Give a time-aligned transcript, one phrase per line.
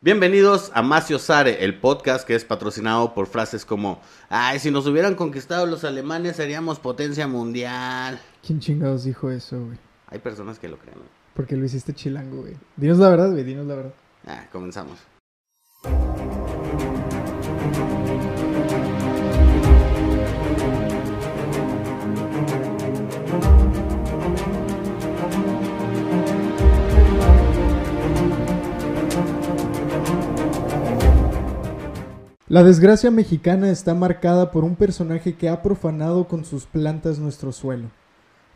[0.00, 4.86] Bienvenidos a Macio Sare, el podcast que es patrocinado por frases como, ay, si nos
[4.86, 8.20] hubieran conquistado los alemanes seríamos potencia mundial.
[8.46, 9.76] ¿Quién chingados dijo eso, güey?
[10.06, 10.98] Hay personas que lo creen.
[10.98, 11.04] ¿no?
[11.34, 12.54] Porque lo hiciste chilango, güey.
[12.76, 13.94] Dinos la verdad, güey, dinos la verdad.
[14.24, 15.00] Ah, comenzamos.
[32.50, 37.52] La desgracia mexicana está marcada por un personaje que ha profanado con sus plantas nuestro
[37.52, 37.90] suelo.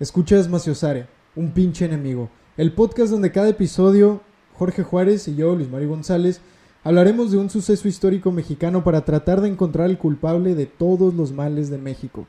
[0.01, 4.23] Escuchas Maciosare, un pinche enemigo, el podcast donde cada episodio
[4.55, 6.41] Jorge Juárez y yo, Luis Mario González,
[6.83, 11.31] hablaremos de un suceso histórico mexicano para tratar de encontrar el culpable de todos los
[11.31, 12.27] males de México.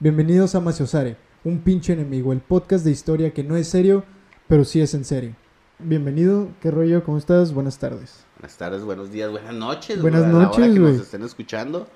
[0.00, 4.04] Bienvenidos a Maciosare, un pinche enemigo, el podcast de historia que no es serio,
[4.46, 5.34] pero sí es en serio.
[5.78, 7.02] Bienvenido, ¿qué rollo?
[7.02, 7.54] ¿Cómo estás?
[7.54, 8.27] Buenas tardes.
[8.38, 10.00] Buenas tardes, buenos días, buenas noches.
[10.00, 10.92] Buenas güey, a la hora noches, que güey.
[10.92, 11.86] nos estén escuchando.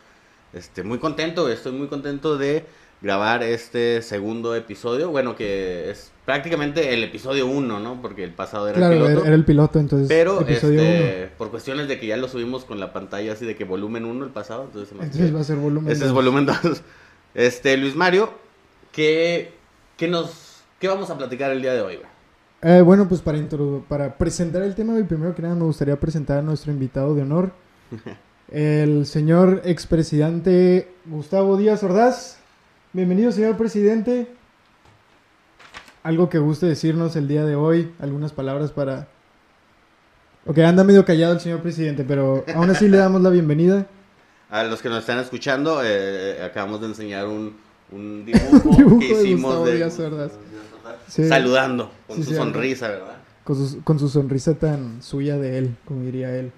[0.52, 2.64] Este, muy contento, güey, estoy muy contento de
[3.00, 5.10] grabar este segundo episodio.
[5.10, 8.02] Bueno, que es prácticamente el episodio uno, ¿no?
[8.02, 9.18] Porque el pasado era Claro, el piloto.
[9.20, 11.32] era, era el piloto, entonces Pero episodio este, 1.
[11.38, 14.24] por cuestiones de que ya lo subimos con la pantalla así de que volumen 1
[14.24, 15.92] el pasado, entonces se me Entonces va a ser volumen.
[15.92, 16.14] Este es dos.
[16.14, 16.56] volumen 2.
[17.34, 18.30] Este, Luis Mario,
[18.92, 19.52] ¿qué,
[19.96, 22.11] qué nos qué vamos a platicar el día de hoy, güey?
[22.64, 23.40] Eh, bueno, pues para,
[23.88, 27.52] para presentar el tema, primero que nada me gustaría presentar a nuestro invitado de honor,
[28.52, 32.38] el señor expresidente Gustavo Díaz Ordaz.
[32.92, 34.28] Bienvenido, señor presidente.
[36.04, 39.08] Algo que guste decirnos el día de hoy, algunas palabras para...
[40.46, 43.86] Ok, anda medio callado el señor presidente, pero aún así le damos la bienvenida.
[44.50, 47.56] A los que nos están escuchando, eh, acabamos de enseñar un,
[47.90, 50.32] un dibujo, dibujo que de hicimos Gustavo de, Díaz Ordaz.
[51.12, 53.16] Sí, saludando con Sí, su sí, sonrisa, ¿verdad?
[53.44, 56.52] con, su, con su sonrisa tan suya de él, como diría él.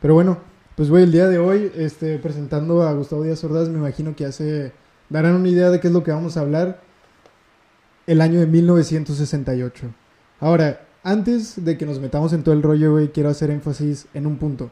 [0.00, 0.38] Pero bueno,
[0.74, 4.24] pues güey, el día de hoy, este, presentando a Gustavo Díaz Ordaz, me imagino que
[4.26, 4.72] hace,
[5.10, 6.80] darán una idea de qué es lo que vamos a hablar.
[8.08, 9.86] El año de 1968.
[10.40, 14.26] Ahora, antes de que nos metamos en todo el rollo, güey, quiero hacer énfasis en
[14.26, 14.70] un punto.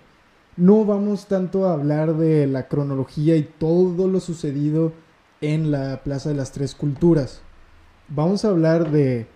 [0.57, 4.93] No vamos tanto a hablar de la cronología y todo lo sucedido
[5.41, 7.43] en la Plaza de las Tres Culturas.
[8.09, 9.27] Vamos a hablar de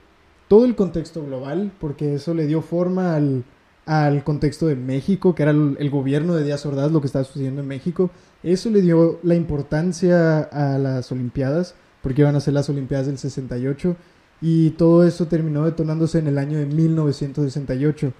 [0.52, 3.42] todo el contexto global, porque eso le dio forma al,
[3.86, 7.62] al contexto de México, que era el, gobierno de Díaz Ordaz, lo que estaba sucediendo
[7.62, 8.10] en México.
[8.42, 13.16] Eso le dio la importancia a las Olimpiadas, porque iban a ser las Olimpiadas del
[13.16, 13.96] 68,
[14.42, 18.12] y todo eso terminó detonándose en el año de 1968.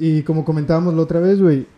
[0.00, 1.68] Y como comentábamos la otra vez, güey,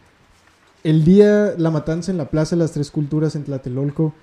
[0.82, 4.14] el día, la matanza en la Plaza de las Tres Culturas en Tlatelolco,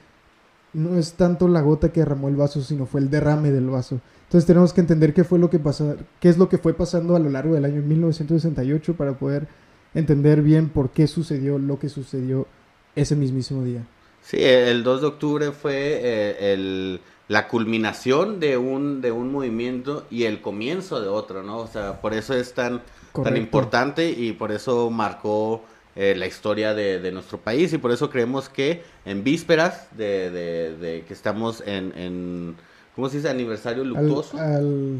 [0.74, 4.00] no es tanto la gota que derramó el vaso, sino fue el derrame del vaso.
[4.24, 7.16] Entonces tenemos que entender qué fue lo que pasó, qué es lo que fue pasando
[7.16, 9.48] a lo largo del año 1968 para poder
[9.94, 12.48] entender bien por qué sucedió lo que sucedió
[12.96, 13.88] ese mismísimo día.
[14.22, 20.06] Sí, el 2 de octubre fue eh, el, la culminación de un, de un movimiento
[20.10, 21.60] y el comienzo de otro, ¿no?
[21.60, 22.82] O sea, por eso es tan,
[23.14, 25.64] tan importante y por eso marcó
[25.98, 30.30] eh, la historia de, de nuestro país y por eso creemos que en vísperas de,
[30.32, 32.56] de- de que estamos en, en,
[32.96, 33.30] ¿cómo se dice?
[33.30, 34.38] Aniversario luctuoso.
[34.40, 35.00] al-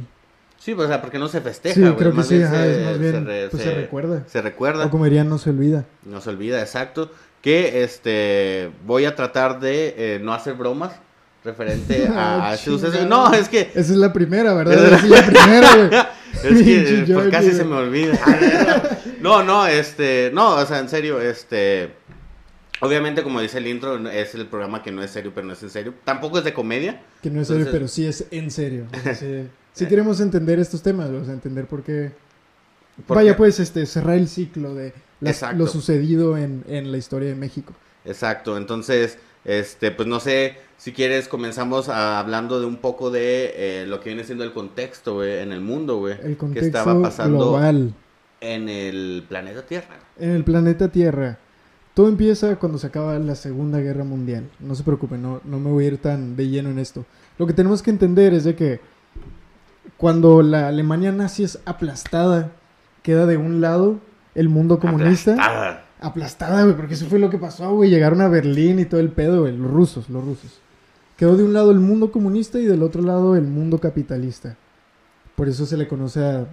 [0.60, 2.86] Sí, pues, o sea, porque no se festeja, Sí, creo que sí, ajá, se- es
[2.86, 4.24] más bien, re- pues se recuerda.
[4.28, 4.88] Se recuerda.
[4.88, 5.86] O como dirían, no se olvida.
[6.04, 7.12] No se olvida, exacto.
[7.44, 10.94] Que este voy a tratar de eh, no hacer bromas
[11.48, 13.06] referente a, a suceso.
[13.08, 14.74] No, es que, Esa es la primera, ¿verdad?
[14.86, 15.90] Esa es la primera, güey.
[16.60, 18.20] es que eh, pues Jordi, casi se me olvida.
[19.22, 21.92] No, no, este, no, o sea, en serio, este,
[22.82, 25.64] obviamente como dice el intro, es el programa que no es serio, pero no es
[25.64, 25.94] en serio.
[26.04, 27.02] Tampoco es de comedia.
[27.22, 28.86] Que no es serio, pero sí es en serio.
[29.00, 32.12] O sea, sí, sí queremos entender estos temas, o sea, entender por qué.
[33.08, 37.30] porque- Vaya, pues, este, cerrar el ciclo de las- lo sucedido en, en la historia
[37.30, 37.74] de México.
[38.06, 43.54] Exacto, entonces, este, pues no sé, si quieres comenzamos a- hablando de un poco de
[43.56, 46.14] eh, lo que viene siendo el contexto, güey, en el mundo, güey.
[46.14, 47.94] El que contexto estaba pasando global
[48.42, 49.96] en el planeta Tierra.
[50.20, 51.40] en el planeta Tierra.
[51.96, 54.48] Todo empieza cuando se acaba la Segunda Guerra Mundial.
[54.60, 57.06] No se preocupen, no, no me voy a ir tan de lleno en esto.
[57.40, 58.80] Lo que tenemos que entender es de que
[59.98, 62.52] cuando la Alemania nazi es aplastada,
[63.02, 63.98] queda de un lado
[64.36, 65.32] el mundo comunista.
[65.34, 65.86] Aplastada.
[66.00, 67.90] aplastada, güey, porque eso fue lo que pasó, güey.
[67.90, 69.58] Llegaron a Berlín y todo el pedo, güey.
[69.58, 70.60] Los rusos, los rusos.
[71.18, 74.56] Quedó de un lado el mundo comunista y del otro lado el mundo capitalista.
[75.36, 76.48] Por eso se le conoce a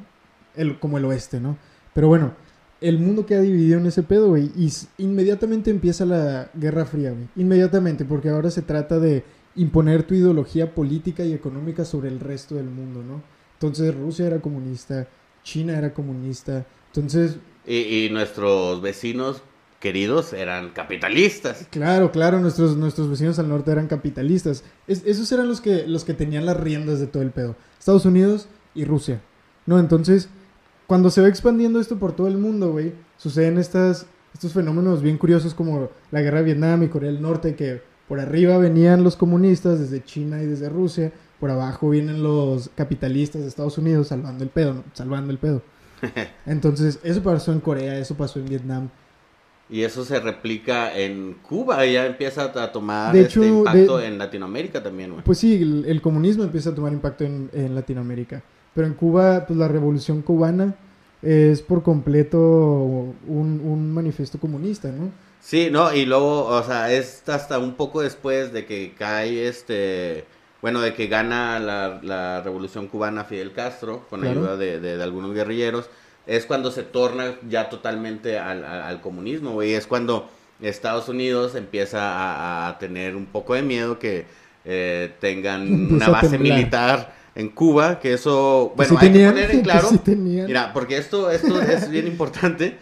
[0.56, 1.58] el, como el oeste, ¿no?
[1.92, 2.32] Pero bueno,
[2.80, 4.50] el mundo queda dividido en ese pedo, güey.
[4.56, 7.28] Y inmediatamente empieza la Guerra Fría, güey.
[7.36, 9.24] Inmediatamente, porque ahora se trata de
[9.56, 13.22] imponer tu ideología política y económica sobre el resto del mundo, ¿no?
[13.54, 15.06] Entonces Rusia era comunista,
[15.42, 16.66] China era comunista.
[16.88, 19.42] Entonces Y, y nuestros vecinos
[19.84, 21.66] queridos eran capitalistas.
[21.70, 24.64] Claro, claro, nuestros, nuestros vecinos al norte eran capitalistas.
[24.86, 27.54] Es- esos eran los que, los que tenían las riendas de todo el pedo.
[27.78, 29.20] Estados Unidos y Rusia.
[29.66, 29.78] ¿No?
[29.78, 30.30] Entonces,
[30.86, 35.18] cuando se va expandiendo esto por todo el mundo, güey, suceden estas, estos fenómenos bien
[35.18, 39.16] curiosos como la guerra de Vietnam y Corea del Norte, que por arriba venían los
[39.16, 44.44] comunistas desde China y desde Rusia, por abajo vienen los capitalistas de Estados Unidos salvando
[44.44, 44.84] el pedo, ¿no?
[44.94, 45.62] salvando el pedo.
[46.46, 48.88] Entonces, eso pasó en Corea, eso pasó en Vietnam.
[49.70, 54.18] Y eso se replica en Cuba, ya empieza a tomar De este impacto de- en
[54.18, 55.24] Latinoamérica también, güey.
[55.24, 58.42] Pues sí, el, el comunismo empieza a tomar impacto en, en Latinoamérica.
[58.74, 60.74] Pero en Cuba, pues la revolución cubana
[61.22, 65.10] es por completo un, un manifiesto comunista, ¿no?
[65.40, 70.24] Sí, no, y luego, o sea, es hasta un poco después de que cae este,
[70.62, 74.40] bueno, de que gana la, la revolución cubana Fidel Castro con Claro.
[74.40, 75.88] ayuda de, de- de algunos guerrilleros,
[76.26, 80.28] es cuando se torna ya totalmente al, al- al comunismo, güey, es cuando
[80.60, 84.24] Estados Unidos empieza a, a tener un poco de miedo que
[84.64, 85.62] eh, tengan
[85.94, 89.88] una base militar en Cuba, que eso, bueno, sí hay tenían, que poner en claro.
[89.88, 90.00] sí.
[90.16, 92.78] Mira, porque esto, esto es bien importante.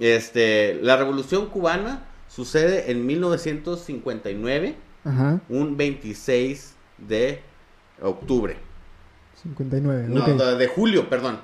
[0.00, 4.74] Este, la revolución cubana sucede en 1959,
[5.04, 7.40] Ajá, un 26 de
[8.02, 8.56] octubre.
[9.42, 10.06] 59.
[10.08, 11.38] No, de julio, perdón.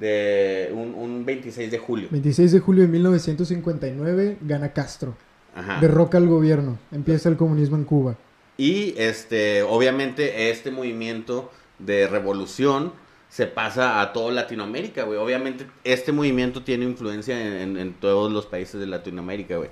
[0.00, 2.08] De un, un 26 de julio.
[2.10, 5.16] 26 de julio de 1959 gana Castro.
[5.54, 5.78] Ajá.
[5.80, 6.78] Derroca al gobierno.
[6.92, 8.16] Empieza el comunismo en Cuba.
[8.58, 12.92] Y este, obviamente, este movimiento de revolución
[13.28, 15.18] se pasa a toda Latinoamérica, güey.
[15.18, 19.70] Obviamente, este movimiento tiene influencia en, en- en todos los países de Latinoamérica, güey.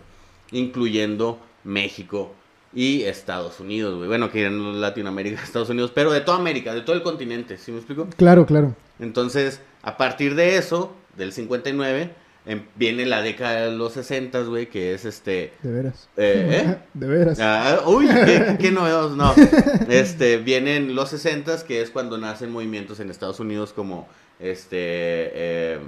[0.52, 2.32] Incluyendo México
[2.74, 4.08] y Estados Unidos, güey.
[4.08, 7.72] Bueno, que en Latinoamérica, Estados Unidos, pero de toda América, de todo el continente, ¿sí
[7.72, 8.06] me explico?
[8.16, 8.74] Claro, claro.
[8.98, 12.10] Entonces, a partir de eso, del 59,
[12.46, 15.52] em- viene la década de los 60, güey, que es este...
[15.62, 16.08] De veras.
[16.16, 16.78] eh, ¿eh?
[16.94, 17.38] De veras.
[17.40, 19.34] Ah, uy, qué, qué novedoso, no.
[19.88, 24.08] Este, vienen los 60 que es cuando nacen movimientos en Estados Unidos como
[24.40, 25.78] este eh,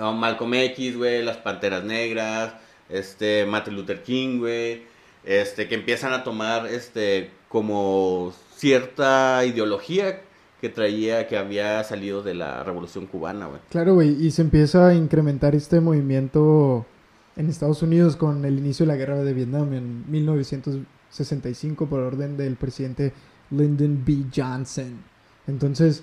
[0.00, 2.54] oh, Malcolm X, güey, las Panteras Negras,
[2.88, 4.82] este Martin Luther King, güey,
[5.24, 10.20] este que empiezan a tomar este como cierta ideología
[10.64, 13.60] que traía que había salido de la Revolución Cubana, güey.
[13.68, 16.86] Claro, güey, y se empieza a incrementar este movimiento
[17.36, 22.38] en Estados Unidos con el inicio de la guerra de Vietnam en 1965 por orden
[22.38, 23.12] del presidente
[23.50, 24.24] Lyndon B.
[24.34, 25.00] Johnson.
[25.46, 26.02] Entonces,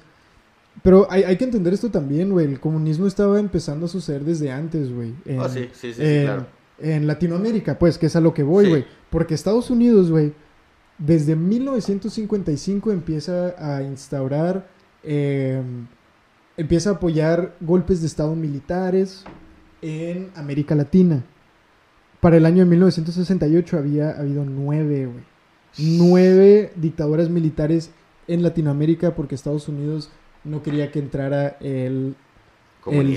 [0.83, 4.51] pero hay, hay que entender esto también, güey, el comunismo estaba empezando a suceder desde
[4.51, 5.15] antes, güey.
[5.39, 6.45] Oh, sí, sí, sí, sí, en, claro.
[6.77, 8.69] en Latinoamérica, pues, que es a lo que voy, Sí.
[8.69, 8.85] güey.
[9.09, 10.33] Porque Estados Unidos, güey,
[11.01, 14.67] desde 1955 empieza a instaurar,
[15.03, 15.61] eh,
[16.57, 19.23] empieza a apoyar golpes de Estado militares
[19.81, 21.23] en América Latina.
[22.19, 25.31] Para el año de 1968 había habido nueve, güey.
[25.77, 27.89] Nueve dictaduras militares
[28.27, 30.11] en Latinoamérica porque Estados Unidos
[30.43, 32.15] no quería que entrara el,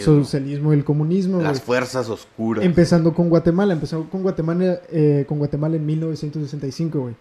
[0.03, 1.43] socialismo y el comunismo.
[1.43, 2.65] Las fuerzas oscuras.
[2.65, 7.15] Empezando con Guatemala, empezó con Guatemala, eh, con Guatemala en 1965, güey.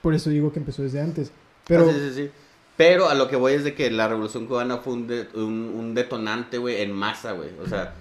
[0.00, 1.30] Por eso digo que empezó desde antes.
[1.66, 2.30] Pero, Ah, sí, sí, sí.
[2.76, 5.72] Pero a lo que voy es de que la revolución cubana fue un, de- un,
[5.76, 7.50] un detonante, güey, en masa, güey.
[7.64, 7.92] O sea,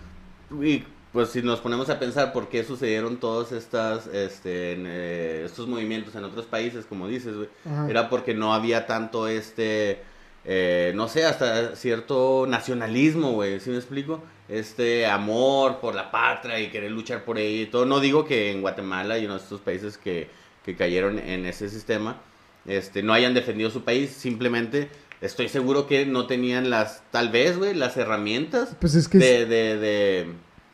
[0.62, 5.44] y pues si nos ponemos a pensar por qué sucedieron todos estas, este, en, eh,
[5.46, 7.50] estos movimientos en otros países, como dices, güey,
[7.90, 10.00] era porque no había tanto este,
[10.46, 14.24] eh, no sé, hasta cierto nacionalismo, güey, ¿sí me explico?
[14.48, 17.86] Este amor por la patria y querer luchar por ella y todo.
[17.86, 20.30] No digo que en Guatemala y en estos países que,
[20.64, 22.22] que cayeron en ese sistema,
[22.66, 24.90] este, no hayan defendido su país, simplemente
[25.22, 29.18] estoy seguro que no tenían las, tal vez, güey, las herramientas pues es que...
[29.18, 30.28] de, de, de,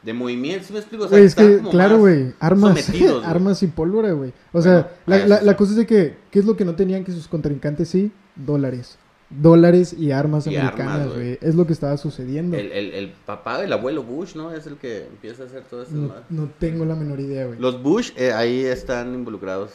[0.03, 1.05] de movimiento, ¿sí me explico?
[1.05, 2.89] O sea, Güey, es que, claro, güey, armas,
[3.25, 4.29] armas y pólvora, güey.
[4.53, 6.75] O Bueno, sea, la, la- la cosa es de que, ¿qué es lo que no
[6.75, 8.11] tenían que sus contrincantes sí?
[8.35, 8.97] Dólares.
[9.29, 11.37] Dólares y armas Y americanas, güey.
[11.41, 12.55] Es lo que estaba sucediendo.
[12.55, 14.53] El, el, el papá del abuelo Bush, ¿no?
[14.53, 15.95] Es el que empieza a hacer todo esto.
[15.95, 17.59] No, no tengo la menor idea, güey.
[17.59, 19.71] Los Bush eh, ahí están involucrados.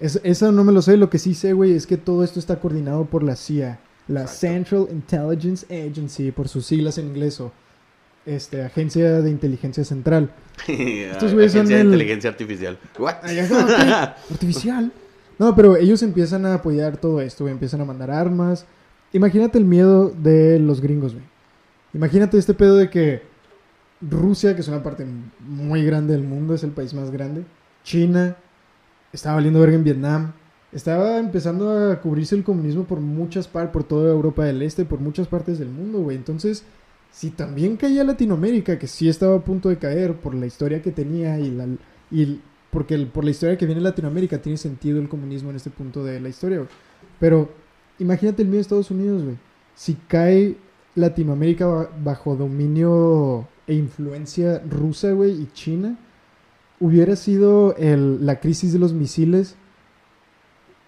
[0.00, 0.96] Es- eso no me lo sé.
[0.96, 3.78] Lo que sí sé, güey, es que todo esto está coordinado por la CIA.
[4.08, 4.40] La Exacto.
[4.40, 7.40] Central Intelligence Agency, por sus siglas en inglés.
[7.40, 7.52] o,
[8.26, 10.30] Este, Agencia de Inteligencia Central.
[10.66, 12.76] Estos güeyes son de el- inteligencia artificial.
[12.98, 13.14] What?
[14.32, 14.90] Artificial.
[15.38, 17.52] No, pero ellos empiezan a apoyar todo esto, güey.
[17.52, 18.64] Empiezan a mandar armas.
[19.12, 21.24] Imagínate el miedo de los gringos, güey.
[21.94, 23.22] Imagínate este pedo de que
[24.00, 25.06] Rusia, que es una parte
[25.40, 27.44] muy grande del mundo, es el país más grande.
[27.84, 28.36] China,
[29.12, 30.32] estaba valiendo verga en Vietnam.
[30.72, 35.00] Estaba empezando a cubrirse el comunismo por muchas partes, por toda Europa del Este, por
[35.00, 36.16] muchas partes del mundo, güey.
[36.16, 36.64] Entonces,
[37.10, 40.90] si también caía Latinoamérica, que sí estaba a punto de caer por la historia que
[40.90, 41.66] tenía y la
[42.10, 45.70] y porque el- por la historia que viene Latinoamérica tiene sentido el comunismo en este
[45.70, 46.68] punto de la historia, güey.
[47.18, 47.48] Pero
[47.98, 49.36] imagínate el mío de Estados Unidos, güey.
[49.74, 50.56] Si cae
[50.94, 55.98] Latinoamérica ba- bajo dominio e influencia rusa, güey, y China,
[56.80, 59.56] hubiera sido el- la crisis de los misiles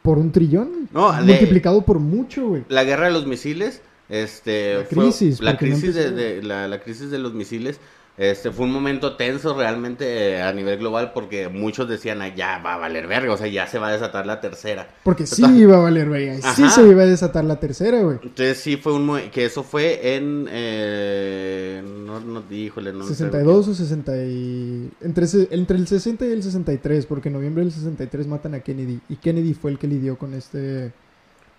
[0.03, 0.89] por un trillón.
[0.93, 2.65] No, multiplicado por mucho, güey.
[2.69, 6.81] La guerra de los misiles, este, La fue- crisis, la no crisis de- la, la
[6.81, 7.79] crisis de los misiles,
[8.19, 12.75] este, fue un momento tenso realmente a nivel global porque muchos decían, "Ah, ya va
[12.75, 14.89] a valer verga, o sea, ya se va a desatar la tercera.
[15.05, 16.43] Porque sí iba a valer, güey.
[16.55, 18.19] Sí se iba a desatar la tercera, güey.
[18.23, 23.15] Entonces sí fue un, mo- que eso fue en, eh, no, no, híjole, no sé.
[23.15, 24.91] 62 o 60 y...
[25.01, 29.01] Entre, entre el 60 y el 63, porque en noviembre del 63 matan a Kennedy.
[29.09, 30.93] Y Kennedy fue el que lidió con este...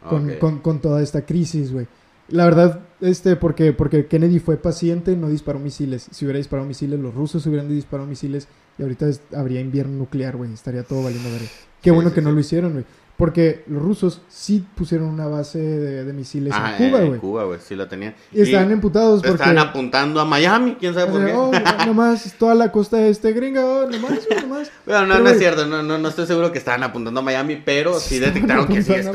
[0.08, 1.86] Con, con, con toda esta crisis, güey.
[2.31, 6.07] La verdad, este, porque, porque Kennedy fue paciente, no disparó misiles.
[6.12, 10.36] Si hubiera disparado misiles, los rusos hubieran disparado misiles y ahorita es- habría invierno nuclear,
[10.38, 10.53] güey.
[10.53, 11.41] Estaría todo valiendo ver.
[11.81, 12.86] Qué Sí, bueno sí, que no lo hicieron, güey.
[13.17, 17.19] Porque los rusos sí pusieron una base de, de misiles en Cuba, en güey.
[17.19, 18.15] Cuba, güey, sí la tenían.
[18.31, 19.33] Y estaban emputados porque...
[19.33, 21.33] Estaban apuntando a Miami, quién sabe por qué.
[21.33, 21.51] oh,
[21.86, 24.71] nomás toda la costa este gringa, oh, nomás, güey, nomás.
[24.86, 27.24] Bueno, no, Pero, no es cierto, no, no, no estoy seguro que estaban apuntando a
[27.24, 29.12] Miami, pero sí, estaban detectaron que sí apuntando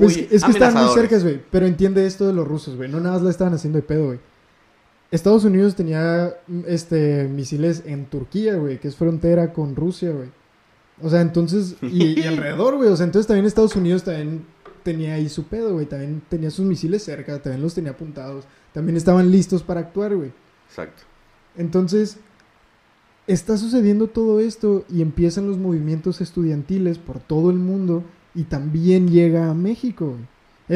[0.00, 1.10] muy es que estaban muy amenazadores.
[1.10, 1.40] cerca, güey.
[1.50, 2.88] Pero entiende esto de los rusos, güey.
[2.88, 4.20] No nada más la estaban haciendo de pedo, güey.
[5.10, 10.28] Estados Unidos tenía mm, este misiles en Turquía, güey, que es frontera con Rusia, güey.
[11.02, 12.88] O sea, entonces, y, y alrededor, güey.
[12.90, 14.44] O sea, entonces también Estados Unidos también
[14.82, 15.86] tenía ahí su pedo, güey.
[15.86, 18.44] También tenía sus misiles cerca, también los tenía apuntados.
[18.72, 20.32] También estaban listos para actuar, güey.
[20.68, 21.02] Exacto.
[21.56, 22.18] Entonces,
[23.26, 28.04] está sucediendo todo esto y empiezan los movimientos estudiantiles por todo el mundo
[28.34, 30.06] y también llega a México.
[30.06, 30.22] güey.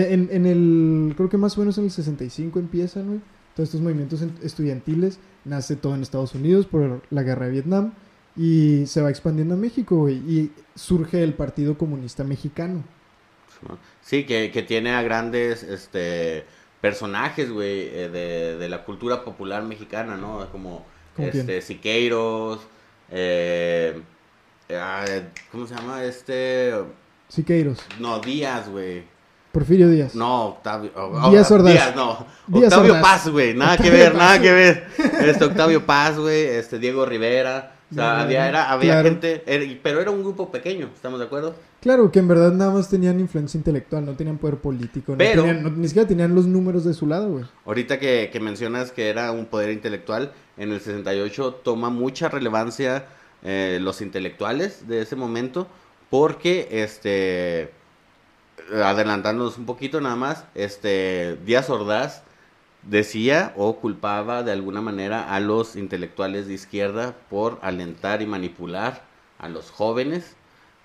[0.05, 3.21] Eh, En, en el, creo que más o menos en el 65 empiezan, güey.
[3.55, 5.19] Todos estos movimientos en- estudiantiles.
[5.45, 7.93] Nace todo en Estados Unidos por la guerra de Vietnam
[8.37, 10.17] y se va expandiendo a México, güey.
[10.17, 12.83] Y surge el Partido Comunista Mexicano.
[13.69, 13.79] ¿no?
[14.03, 16.45] Sí, que, que tiene a grandes este,
[16.81, 20.51] personajes, güey, eh, de, de la cultura popular mexicana, ¿no?
[20.51, 20.85] Como
[21.17, 22.61] este, Siqueiros,
[23.11, 24.01] eh,
[24.71, 25.05] ah,
[25.53, 26.05] ¿cómo se llama?
[26.05, 26.73] Este,
[27.29, 29.03] Siqueiros, no, Díaz, güey.
[29.53, 30.15] Porfirio Díaz.
[30.17, 30.91] No, Octavio.
[31.31, 31.73] Díaz Ordaz.
[31.73, 32.27] Díaz, no.
[32.49, 33.03] Díaz Octavio Ordaz.
[33.03, 33.55] Paz, güey.
[33.55, 34.19] Nada que ver, Paz.
[34.19, 34.87] nada que ver.
[35.25, 36.43] Este, Octavio Paz, güey.
[36.43, 37.71] Este, Diego Rivera.
[37.91, 39.09] O sea, había, era, había claro.
[39.11, 39.45] gente.
[39.47, 41.55] era- pero era un grupo pequeño, ¿estamos de acuerdo?
[41.81, 45.43] Claro, que en verdad nada más tenían influencia intelectual, no tenían poder político, no Pero-
[45.45, 47.45] tenían- no- ni siquiera tenían los números de su lado, güey.
[47.65, 53.05] Ahorita que, que mencionas que era un poder intelectual, en el 68 toma mucha relevancia
[53.45, 55.69] eh, los intelectuales de ese momento,
[56.11, 57.73] porque, este,
[58.73, 62.23] adelantándonos un poquito nada más, este, Díaz Ordaz
[62.83, 69.03] decía o culpaba de alguna manera a los intelectuales de izquierda por alentar y manipular
[69.39, 70.37] a los jóvenes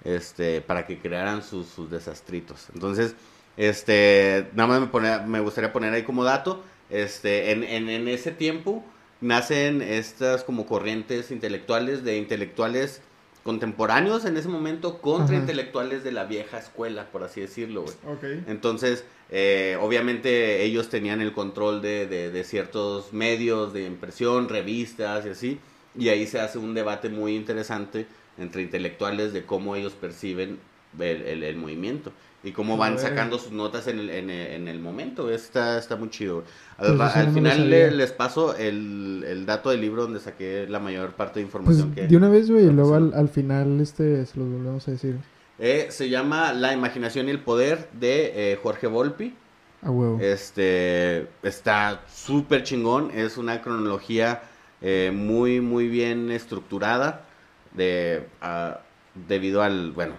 [0.03, 2.67] este, para que crearan sus, desastritos.
[2.73, 3.15] Entonces,
[3.57, 8.31] este, nada más me, me gustaría poner ahí como dato, este, en, en, en ese
[8.31, 8.83] tiempo
[9.21, 13.01] nacen estas como corrientes intelectuales de intelectuales
[13.43, 15.41] contemporáneos en ese momento contra Ajá.
[15.43, 17.95] intelectuales de la vieja escuela, por así decirlo, güey.
[18.07, 18.23] Ok.
[18.47, 25.25] Entonces, eh, obviamente ellos tenían el control de, de- de ciertos medios de impresión, revistas
[25.25, 25.59] y así,
[25.97, 28.05] y ahí se hace un debate muy interesante
[28.37, 30.59] entre intelectuales de cómo ellos perciben
[30.99, 32.11] el, el- el movimiento
[32.43, 35.29] y cómo van sacando sus notas en el, en el- en el momento.
[35.29, 36.43] Está, está muy chido.
[36.77, 40.79] Pues Al, no final le- les paso el, el dato del libro donde saqué la
[40.79, 42.07] mayor parte de información Pues que...
[42.07, 45.17] de una vez, güey, y luego al, al final este se los volvemos a decir.
[45.59, 49.35] Eh, se llama La imaginación y el poder de eh, Jorge Volpi.
[49.81, 50.19] A huevo.
[50.21, 53.11] Este está súper chingón.
[53.13, 54.43] Es una cronología
[54.81, 57.25] eh, muy, muy bien estructurada.
[57.73, 58.79] De, ah,
[59.27, 59.91] debido al.
[59.91, 60.13] Bueno,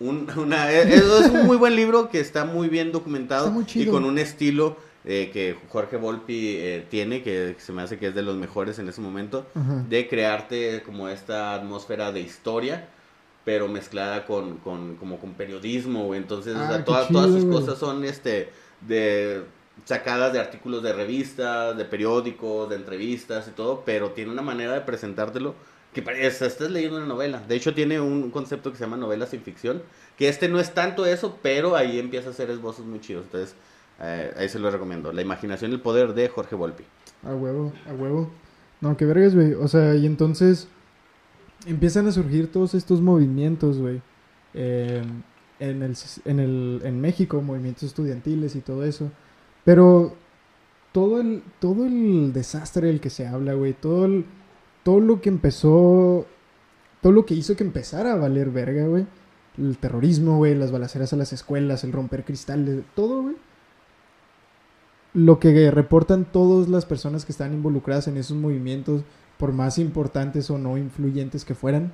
[0.00, 3.86] un, una, es, es un muy buen libro que está muy bien documentado muy y
[3.86, 8.14] con un estilo eh, que Jorge Volpi eh, tiene, que se me hace que es
[8.14, 9.46] de los mejores en ese momento,
[9.88, 12.88] de crearte como esta atmósfera de historia
[13.44, 16.20] pero mezclada con, con como con periodismo, güey.
[16.20, 18.50] Entonces, o Ah, sea, toda- chido, todas sus cosas son este
[18.82, 19.42] de
[19.86, 24.74] sacadas de artículos de revistas, de periódicos, de entrevistas y todo, pero tiene una manera
[24.74, 25.54] de presentártelo
[25.92, 27.42] que parece, estás leyendo una novela.
[27.48, 29.82] De hecho, tiene un concepto que se llama novela sin ficción,
[30.16, 33.24] que este no es tanto eso, pero ahí empieza a hacer esbozos muy chidos.
[33.24, 33.54] Entonces,
[34.00, 35.12] eh, ahí se lo recomiendo.
[35.12, 36.84] La imaginación y el poder de Jorge Volpi.
[37.24, 38.30] A huevo, a huevo.
[38.80, 39.54] No, qué vergas, güey.
[39.54, 40.68] O sea, y entonces
[41.66, 44.00] empiezan a surgir todos estos movimientos, güey.
[44.54, 45.02] Eh,
[45.60, 49.10] en, el, en, el, en México, movimientos estudiantiles y todo eso.
[49.64, 50.14] Pero
[50.92, 54.24] todo el, todo el desastre del que se habla, güey, todo, el-
[54.82, 56.26] todo lo que empezó,
[57.00, 59.06] todo lo que hizo que empezara a valer verga, güey,
[59.58, 63.36] el terrorismo, güey, las balaceras a las escuelas, el romper cristales, todo, güey.
[65.14, 69.02] Lo que reportan todas las personas que están involucradas en esos movimientos,
[69.36, 71.92] por más importantes o no influyentes que fueran,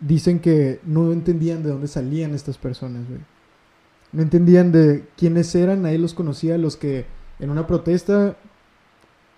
[0.00, 3.20] dicen que no entendían de dónde salían estas personas, güey.
[4.12, 7.06] No entendían de quiénes eran, nadie los conocía, los que
[7.40, 8.36] en una protesta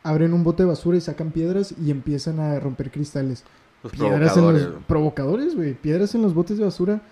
[0.07, 3.45] abren un bote de basura y sacan piedras y empiezan a romper cristales.
[3.83, 4.63] Los Piedras en provocadores.
[4.63, 5.75] los provocadores, güey.
[5.75, 7.03] Piedras en los botes de basura.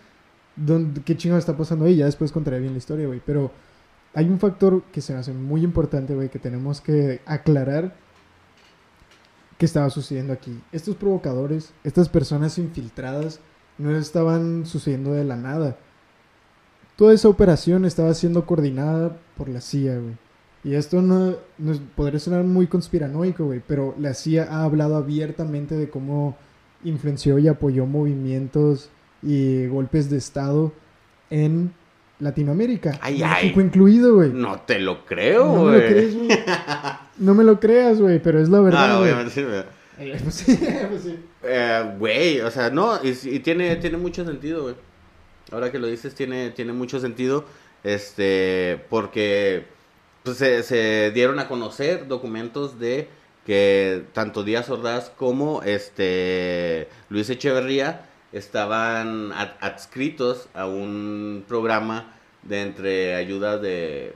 [1.05, 1.97] ¿Qué chingado está pasando ahí?
[1.97, 3.21] Ya después contaré bien la historia, güey.
[3.25, 3.51] Pero
[4.15, 7.97] hay un factor que se me hace muy importante, güey, que tenemos que aclarar
[9.59, 10.61] que estaba sucediendo aquí.
[10.73, 13.41] Estos provocadores, estas personas infiltradas,
[13.79, 15.77] no estaban sucediendo de la nada.
[16.97, 20.24] Toda esa operación estaba siendo coordinada por la CIA, güey.
[20.65, 24.97] Y esto no, no es- podría sonar muy conspiranoico, güey, pero la CIA ha hablado
[24.97, 26.37] abiertamente de cómo
[26.85, 28.89] influenció y apoyó movimientos
[29.23, 30.73] y golpes de Estado
[31.31, 31.73] en
[32.21, 32.99] Latinoamérica.
[33.03, 33.67] Ay, México ay.
[33.67, 34.31] incluido, güey.
[34.33, 35.81] No te lo creo, No me güey.
[35.83, 36.29] lo crees, güey.
[37.19, 39.03] No me lo creas, güey, pero es la verdad, güey.
[39.11, 39.63] obviamente sí, güey.
[39.99, 40.59] Eh, pues sí,
[40.91, 41.19] pues sí.
[41.43, 44.75] Eh, Güey, o sea, no, y, y tiene, tiene mucho sentido, güey.
[45.53, 47.45] Ahora que lo dices, tiene, tiene mucho sentido.
[47.85, 49.65] Este, porque
[50.25, 53.09] pues, se, dieron a conocer documentos de
[53.47, 62.63] que tanto Díaz Ordaz como este Luis Echeverría estaban ad- adscritos a un programa de
[62.63, 64.15] entre ayuda de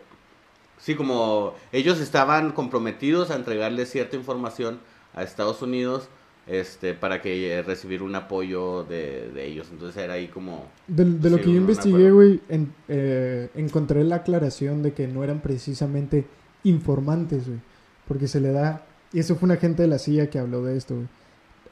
[0.79, 4.81] sí como ellos estaban comprometidos a entregarle cierta información
[5.15, 6.09] a Estados Unidos
[6.49, 11.05] este para que eh, recibir un apoyo de, de ellos entonces era ahí como De,
[11.05, 15.41] de lo que yo investigué, güey, en- eh, encontré la aclaración de que no eran
[15.41, 16.25] precisamente
[16.65, 17.61] informantes, güey.
[18.07, 20.77] Porque se le da, y eso fue un agente de la CIA que habló de
[20.77, 21.07] esto, güey.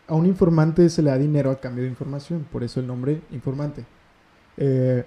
[0.09, 3.21] A un informante se le da dinero a cambio de información, por eso el nombre
[3.33, 3.85] informante.
[4.59, 5.05] Eh,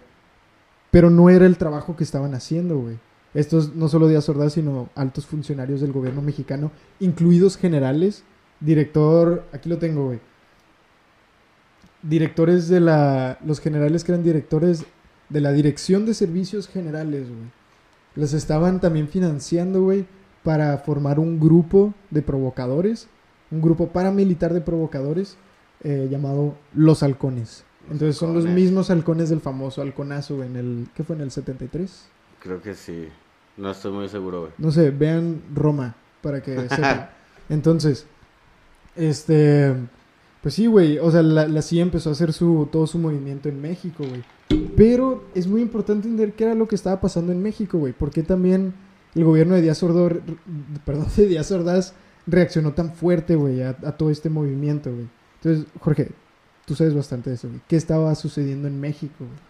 [0.91, 2.98] pero no era el trabajo que estaban haciendo, güey.
[3.36, 8.24] Estos no solo Díaz Ordaz, sino altos funcionarios del gobierno mexicano, incluidos generales,
[8.60, 10.19] director, aquí lo tengo, güey.
[12.02, 14.86] Directores de la, los generales que eran directores
[15.30, 17.52] de la Dirección de Servicios Generales, güey.
[18.15, 20.06] Los estaban también financiando, güey,
[20.43, 23.08] para formar un grupo de provocadores,
[23.52, 25.38] un grupo paramilitar de provocadores
[25.84, 27.63] eh, llamado Los Halcones.
[27.84, 31.15] Los Entonces son los mismos halcones del famoso halconazo, güey, en el, ¿qué fue?
[31.15, 32.10] En el 73.
[32.39, 33.08] creo que sí
[33.60, 37.10] no estoy muy seguro güey No sé, vean Roma para que sepan.
[37.50, 38.06] Entonces,
[38.95, 39.73] este,
[40.41, 43.49] pues sí, güey, o sea, la, la CIA empezó a hacer su, todo su movimiento
[43.49, 44.23] en México, güey.
[44.75, 47.93] Pero es muy importante entender qué era lo que estaba pasando en México, güey.
[47.93, 48.73] Porque también
[49.15, 49.84] el gobierno de Díaz
[51.52, 51.93] Ordaz,
[52.28, 55.08] reaccionó tan fuerte, güey, a, todo este movimiento, güey.
[55.41, 56.10] Entonces, Jorge,
[56.65, 57.62] tú sabes bastante de eso, güey.
[57.67, 59.49] ¿Qué estaba sucediendo en México, güey?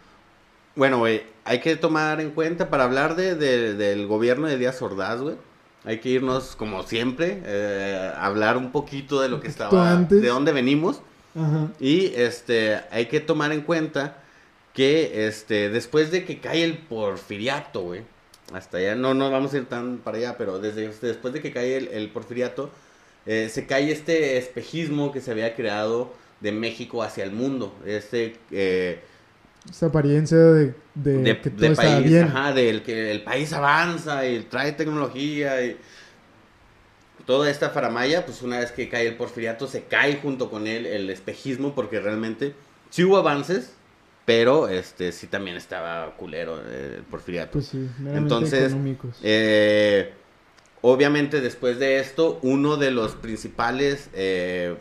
[0.76, 5.20] Bueno, güey, hay que tomar en cuenta para hablar de- del gobierno de Díaz Ordaz,
[5.22, 5.36] güey.
[5.86, 10.22] Hay que irnos, como siempre, eh, a hablar un poquito de lo que estaba, antes.
[10.22, 11.02] de dónde venimos.
[11.36, 11.70] Ajá.
[11.80, 14.18] Y este, hay que tomar en cuenta
[14.74, 18.02] que este, después de que cae el porfiriato, güey,
[18.54, 21.52] hasta allá, no, no vamos a ir tan para allá, pero desde, después de que
[21.52, 22.70] cae el, el porfiriato,
[23.26, 27.74] eh, se cae este espejismo que se había creado de México hacia el mundo.
[27.86, 28.38] Este.
[28.52, 29.02] eh,
[29.68, 32.26] Esta apariencia de, de, de, que todo de estaba país, bien.
[32.26, 35.78] ajá, del que el país avanza y trae tecnología y
[37.26, 40.86] toda esta faramaya, pues una vez que cae el porfiriato se cae junto con él
[40.86, 42.56] el espejismo porque realmente
[42.90, 43.74] sí hubo avances,
[44.26, 47.52] pero este sí también estaba culero eh, el porfiriato.
[47.54, 48.76] Pues sí, Entonces.
[49.22, 50.14] Eh,
[50.82, 54.76] obviamente después de esto, uno de los principales eh,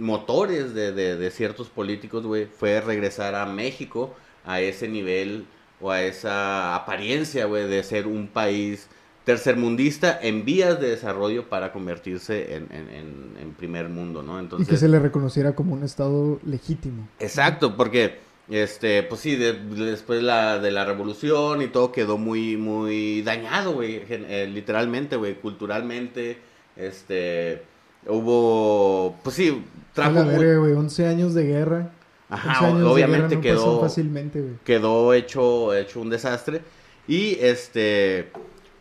[0.00, 5.44] motores de, de- de ciertos políticos, güey, fue regresar a México a ese nivel
[5.80, 8.88] o a esa apariencia, güey, de ser un país
[9.24, 14.32] tercermundista en vías de desarrollo para convertirse en, en- en- primer mundo, ¿no?
[14.32, 17.06] y que Entonces, se le reconociera como un estado legítimo.
[17.18, 22.56] Exacto, porque este, pues sí, de- después la, de la revolución y todo quedó muy,
[22.56, 26.38] muy dañado, güey, eh, literalmente, güey, culturalmente,
[26.74, 27.62] este,
[28.06, 31.90] hubo, pues sí, trajo, la muy- verga, güey, 11 años de guerra.
[32.28, 34.54] ajá, 11 años de obviamente guerra no pasan quedó, fácilmente, güey.
[34.64, 36.62] quedó hecho, hecho un desastre,
[37.08, 38.28] y este,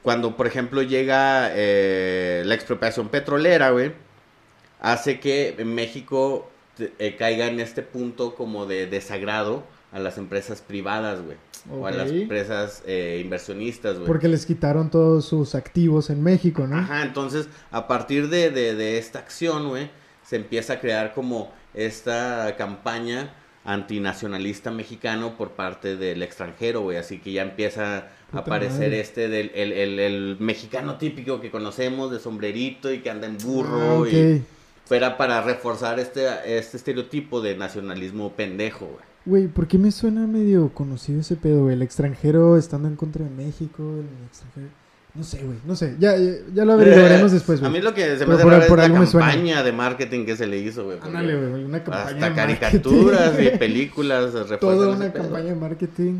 [0.03, 3.91] cuando, por ejemplo, llega eh, la expropiación petrolera, güey,
[4.81, 11.21] hace que México eh, caiga en este punto como de desagrado a las empresas privadas,
[11.21, 11.37] güey.
[11.71, 14.07] O a las empresas eh, inversionistas, güey.
[14.07, 16.77] Porque les quitaron todos sus activos en México, ¿no?
[16.77, 19.89] Ajá, entonces a partir de, de, de esta acción, güey,
[20.23, 23.33] se empieza a crear como esta campaña
[23.65, 26.97] antinacionalista mexicano por parte del extranjero, güey.
[26.97, 28.99] Así que ya empieza a aparecer madre.
[29.01, 33.35] este del el, el- el mexicano típico que conocemos, de sombrerito y que anda en
[33.41, 33.99] Ah, burro.
[34.01, 34.07] ok.
[34.13, 34.41] y
[34.85, 36.25] fuera para reforzar este,
[36.57, 39.08] este estereotipo de nacionalismo pendejo, güey.
[39.29, 41.69] Güey, ¿por qué me suena medio conocido ese pedo?
[41.69, 44.67] El extranjero estando en contra de México, el extranjero...
[45.15, 45.95] No sé, güey, no sé.
[45.99, 47.73] Ya, ya, ya lo averiguaremos después, A güey.
[47.73, 50.47] mí lo que se me hace por- por es la campaña de marketing que se
[50.47, 50.99] le hizo, güey.
[51.01, 52.55] Ándale, güey, una campaña Hasta de marketing.
[52.59, 56.13] caricaturas y películas Toda una pedo campaña de marketing.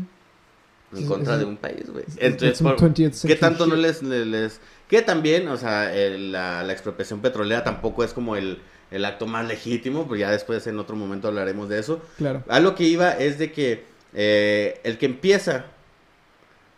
[0.96, 2.04] en contra es- de un país, güey.
[2.06, 5.56] es- Entonces, it's some por- 20th ¿qué tanto no les, les, les- Que también, o
[5.56, 8.58] sea, el- la, la expropiación petrolera tampoco es como el,
[8.90, 12.02] el acto más legítimo, pero ya después en otro momento hablaremos de eso.
[12.18, 12.42] Claro.
[12.48, 15.66] A lo que iba es de que eh, el que empieza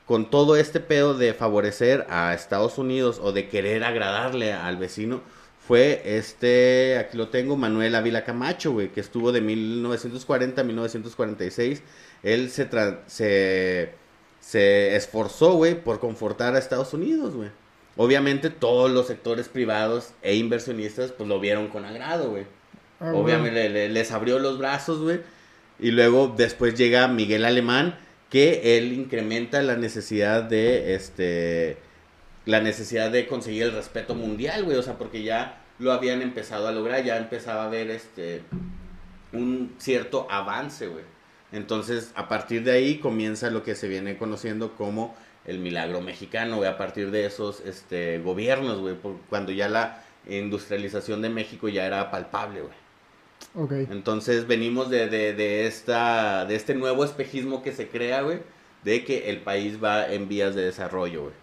[0.06, 5.22] con todo este pedo de favorecer a Estados Unidos o de querer agradarle al vecino
[5.66, 11.82] fue este, aquí lo tengo, Manuel Ávila Camacho, güey, que estuvo de 1940 a 1946.
[12.24, 13.94] Él se, tra- se,
[14.40, 17.50] se esforzó, güey, por confortar a Estados Unidos, güey.
[17.96, 22.44] Obviamente todos los sectores privados e inversionistas pues lo vieron con agrado, güey.
[23.00, 25.20] Ah, Obviamente le- les abrió los brazos, güey.
[25.78, 27.98] Y luego después llega Miguel Alemán,
[28.30, 31.76] que él incrementa la necesidad de, este,
[32.46, 34.76] la necesidad de conseguir el respeto mundial, güey.
[34.76, 38.42] O sea, porque ya lo habían empezado a lograr, ya empezaba a haber, este,
[39.32, 41.04] un cierto avance, güey.
[41.52, 45.14] Entonces, a partir de ahí comienza lo que se viene conociendo como
[45.46, 50.02] el milagro mexicano, güey, a partir de esos este, gobiernos, güey, por- cuando ya la
[50.28, 52.82] industrialización de México ya era palpable, güey.
[53.54, 53.90] Ok.
[53.90, 58.38] Entonces venimos de, de, de, esta, de este nuevo espejismo que se crea, güey,
[58.84, 61.34] de que el país va en vías de desarrollo, güey.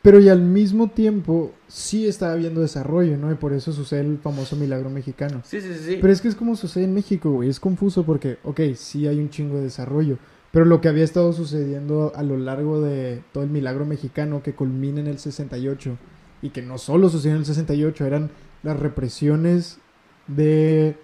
[0.00, 3.32] Pero y al mismo tiempo sí está habiendo desarrollo, ¿no?
[3.32, 5.42] Y por eso sucede el famoso milagro mexicano.
[5.44, 5.98] Sí, sí, sí.
[6.00, 7.48] Pero es que es como sucede en México, güey.
[7.48, 10.16] Es confuso porque, ok, sí hay un chingo de desarrollo.
[10.50, 14.54] Pero lo que había estado sucediendo a lo largo de todo el milagro mexicano que
[14.54, 15.98] culmina en el 68
[16.40, 18.30] y que no solo sucedió en el 68, eran
[18.62, 19.78] las represiones
[20.26, 20.96] de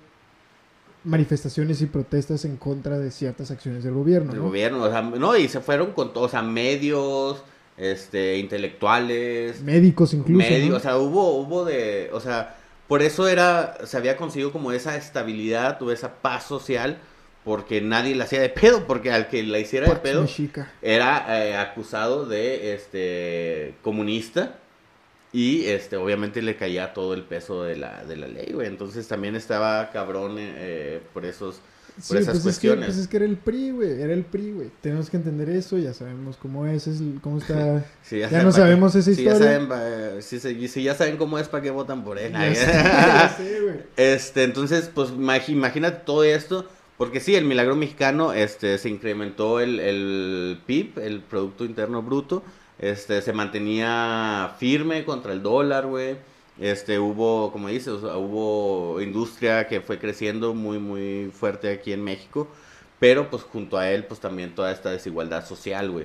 [1.04, 4.44] manifestaciones y protestas en contra de ciertas acciones del gobierno, el ¿no?
[4.44, 7.42] gobierno, o sea, no, y se fueron con todos, o sea, medios,
[7.76, 10.76] este, intelectuales, Médicos incluso, medios, ¿no?
[10.76, 12.56] o sea, hubo, hubo de, o sea,
[12.88, 16.98] por eso era, se había conseguido como esa estabilidad o esa paz social,
[17.44, 20.70] porque nadie la hacía de pedo, porque al que la hiciera de pedo, Mexica.
[20.82, 24.56] era eh, acusado de este comunista
[25.32, 28.66] y este obviamente le caía todo el peso de la, de la ley, güey.
[28.68, 31.60] Entonces también estaba cabrón eh, por esos
[32.08, 32.80] por esas pues cuestiones.
[32.80, 34.02] Es que, pues es que era el PRI, güey.
[34.02, 34.70] Era el PRI, güey.
[34.80, 35.78] Tenemos que entender eso.
[35.78, 37.84] Ya sabemos cómo es, es cómo está.
[38.02, 39.52] Sí, Ya no sabemos esa si ya historia.
[39.52, 42.32] saben, pa- si, se- si ya saben cómo es, ¿para qué votan por él?
[42.32, 43.74] Ya sé, ya sé, güey.
[43.96, 45.10] Este, entonces, pues
[45.48, 51.20] imagínate todo esto, porque sí, el milagro mexicano, este, se incrementó el, el PIB, el
[51.20, 52.42] Producto Interno Bruto,
[52.78, 56.16] este, se mantenía firme contra el dólar, güey,
[56.58, 61.92] este, hubo, como dices, o sea, hubo industria que fue creciendo muy, muy fuerte aquí
[61.92, 62.48] en México,
[63.00, 66.04] pero pues junto a él, pues también toda esta desigualdad social, güey.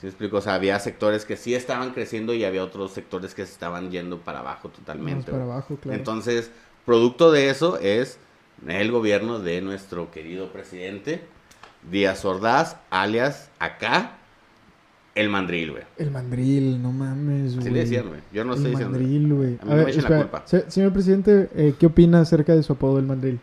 [0.00, 0.38] ¿Sí me explico?
[0.38, 3.90] O sea, había sectores que sí estaban creciendo y había otros sectores que se estaban
[3.90, 5.30] yendo para abajo totalmente.
[5.30, 5.96] para abajo, claro.
[5.96, 6.50] Entonces,
[6.86, 8.18] producto de eso es
[8.66, 11.22] el gobierno de nuestro querido presidente
[11.90, 14.18] Díaz Ordaz, alias acá,
[15.14, 15.82] el mandril, güey.
[15.98, 17.66] El mandril, no mames, güey.
[17.66, 18.20] Así le decían, güey.
[18.32, 18.98] Yo no el estoy diciendo.
[18.98, 19.58] mandril, güey.
[19.60, 20.22] A mí A ver, me echen la espera.
[20.22, 20.42] culpa.
[20.46, 23.40] Se- señor presidente, eh, ¿qué opina acerca de su apodo, el mandril?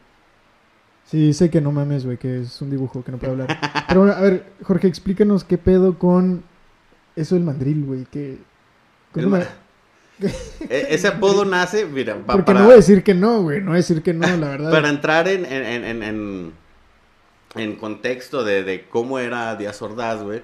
[1.06, 3.48] Sí, dice que no mames, güey, que es un dibujo, que no puede hablar.
[3.88, 6.44] Pero bueno, a ver, Jorge, explícanos qué pedo con
[7.16, 8.06] eso del mandril, güey.
[8.06, 8.32] Que...
[8.34, 9.46] El ¿cómo ma- me-
[10.70, 13.60] E- Ese apodo nace, mira, pa- Porque para, no voy a decir que no, güey.
[13.60, 14.72] No voy a decir que no, la verdad.
[14.72, 16.54] para entrar en, en, en, en,
[17.56, 20.42] en- contexto de, de cómo era Díaz Ordaz, güey.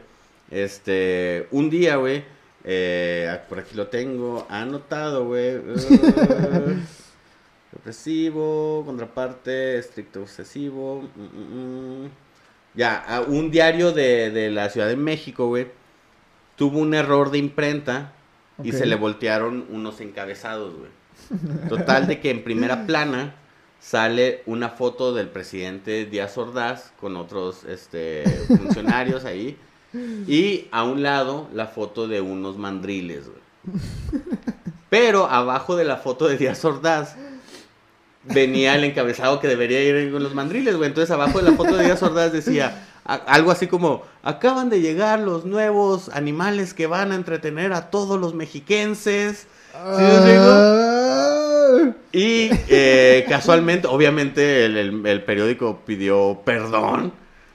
[0.52, 2.24] Este, un día, güey,
[2.64, 5.48] eh, por aquí lo tengo anotado, güey.
[5.48, 6.78] eh,
[7.74, 11.02] represivo, contraparte, estricto obsesivo.
[11.16, 12.10] mm, mm, mm.
[12.76, 15.68] Ya, a- un diario de, de la Ciudad de México, güey,
[16.58, 18.12] tuvo un error de imprenta
[18.64, 20.92] y se le voltearon unos encabezados, güey.
[21.70, 23.36] Total de que en primera plana
[23.80, 29.58] sale una foto del presidente Díaz Ordaz con otros este, funcionarios ahí.
[30.28, 33.82] Y a un lado la foto de unos mandriles, güey.
[34.90, 37.16] Pero abajo de la foto de Díaz Ordaz
[38.24, 40.90] venía el encabezado que debería ir con los mandriles, güey.
[40.90, 45.20] Entonces abajo de la foto de Díaz Ordaz decía algo así como, acaban de llegar
[45.20, 49.48] los nuevos animales que van a entretener a todos los mexiquenses.
[49.74, 51.14] Ah.
[52.12, 57.14] Y eh, casualmente, obviamente, el, periódico pidió perdón,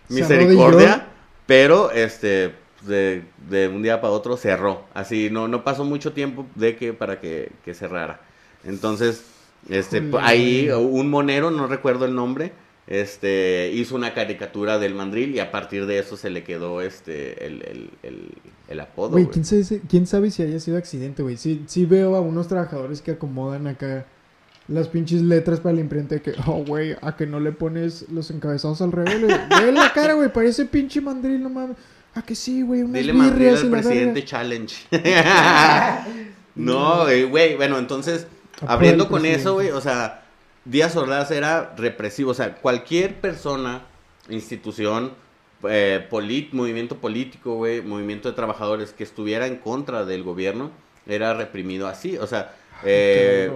[0.09, 1.09] misericordia,
[1.47, 3.25] pero este de,
[3.73, 4.85] un día para otro cerró.
[4.95, 8.21] Así no, no pasó mucho tiempo de que para que, que cerrara.
[8.65, 9.25] Entonces,
[9.69, 12.53] este, ahí un monero, no recuerdo el nombre,
[12.91, 17.47] este, hizo una caricatura del mandril y a partir de eso se le quedó este,
[17.47, 18.33] el, el,
[18.69, 19.13] el, apodo.
[19.13, 19.45] Güey, ¿quién,
[19.89, 21.37] ¿quién, sabe si haya sido accidente, güey?
[21.37, 24.05] Sí, sí veo a unos trabajadores que acomodan acá
[24.69, 28.07] las pinches letras para la imprenta de que, oh, güey, a que no le pones
[28.11, 29.21] los encabezados al revés.
[29.63, 31.77] Ve la cara, güey, parece pinche mandril, no mames.
[32.15, 34.77] A que sí, güey, Dile mandril al presidente challenge.
[36.57, 38.27] no, güey, bueno, entonces
[38.67, 40.23] Abriendo con eso, güey, o sea,
[40.65, 42.31] Díaz Ordaz era represivo.
[42.31, 43.83] O sea, cualquier persona,
[44.29, 45.13] institución,
[45.69, 46.07] eh,
[46.53, 50.71] movimiento político, güey, movimiento de trabajadores que estuviera en contra del gobierno,
[51.07, 52.17] era reprimido así.
[52.19, 53.51] O sea, eh,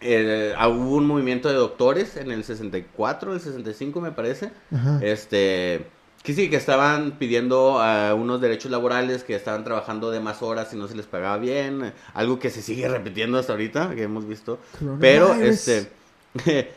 [0.00, 4.50] eh, hubo un movimiento de doctores en el 64, el 65 me parece.
[5.00, 5.86] Este
[6.22, 10.72] que sí, que estaban pidiendo uh, unos derechos laborales, que estaban trabajando de más horas
[10.72, 14.26] y no se les pagaba bien, algo que se sigue repitiendo hasta ahorita, que hemos
[14.28, 14.58] visto.
[15.00, 15.90] Pero, este,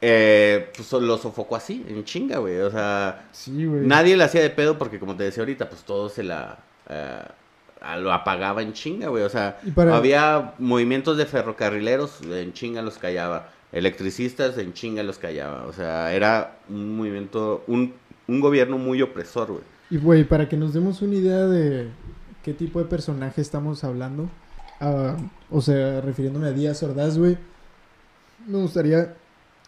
[0.00, 2.60] eh, pues lo sofocó así, en chinga, güey.
[2.60, 6.22] O sea, nadie le hacía de pedo porque, como te decía ahorita, pues todo se
[6.22, 6.58] la...
[6.90, 7.32] Uh,
[7.98, 9.24] lo apagaba en chinga, güey.
[9.24, 9.58] O sea,
[9.92, 13.48] había movimientos de ferrocarrileros, en chinga los callaba.
[13.72, 15.64] Electricistas, en chinga los callaba.
[15.66, 17.94] O sea, era un movimiento, un
[18.28, 19.62] un gobierno muy opresor, güey.
[19.90, 21.88] Y, güey, para que nos demos una idea de
[22.42, 24.28] qué tipo de personaje estamos hablando,
[24.80, 25.16] ah,
[25.50, 27.36] o sea, refiriéndome a Díaz Ordaz, güey,
[28.46, 29.14] me gustaría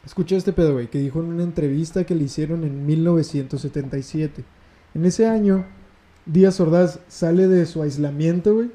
[0.05, 4.45] escuchar este pedo, güey, que dijo en una entrevista que le hicieron en 1977.
[4.95, 5.67] En ese año,
[6.27, 8.71] Díaz Ordaz sale de su aislamiento, güey,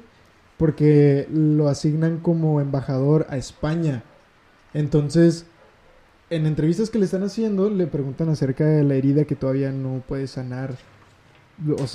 [0.56, 4.02] porque lo asignan como embajador a España.
[4.72, 5.46] Entonces,
[6.30, 10.02] en entrevistas que le están haciendo, le preguntan acerca de la herida que todavía no
[10.06, 10.76] puede sanar,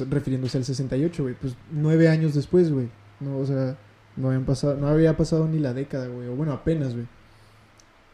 [0.09, 1.35] refiriéndose al 68, güey.
[1.35, 2.89] Pues nueve años después, güey.
[3.21, 3.77] No, o sea,
[4.17, 6.27] no, habían pasado, no había pasado ni la década, güey.
[6.27, 7.07] O bueno, apenas, güey.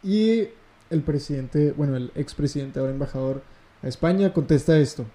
[0.03, 0.49] Y
[0.91, 3.41] el presidente, bueno, el expresidente, ahora embajador
[3.81, 5.05] a España, contesta esto.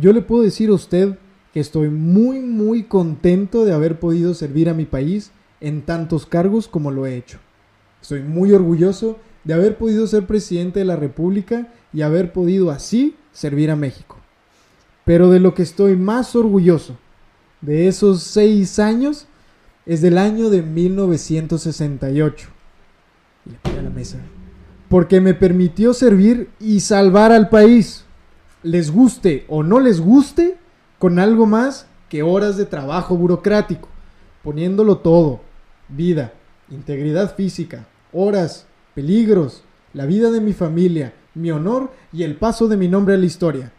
[0.00, 1.18] Yo le puedo decir a usted
[1.52, 6.66] que estoy muy, muy contento de haber podido servir a mi país en tantos cargos
[6.66, 7.38] como lo he hecho.
[8.00, 13.16] Estoy muy orgulloso de haber podido ser presidente de la República y haber podido así
[13.32, 14.16] servir a México.
[15.04, 16.96] Pero de lo que estoy más orgulloso
[17.60, 19.26] de esos seis años
[19.86, 22.48] es del año de 1968.
[23.46, 24.18] Y le a la mesa.
[24.88, 28.04] Porque me permitió servir y salvar al país.
[28.62, 30.58] Les guste o no les guste,
[30.98, 33.88] con algo más que horas de trabajo burocrático.
[34.42, 35.40] Poniéndolo todo.
[35.88, 36.34] Vida,
[36.70, 42.76] integridad física, horas, peligros, la vida de mi familia, mi honor y el paso de
[42.76, 43.72] mi nombre a la historia.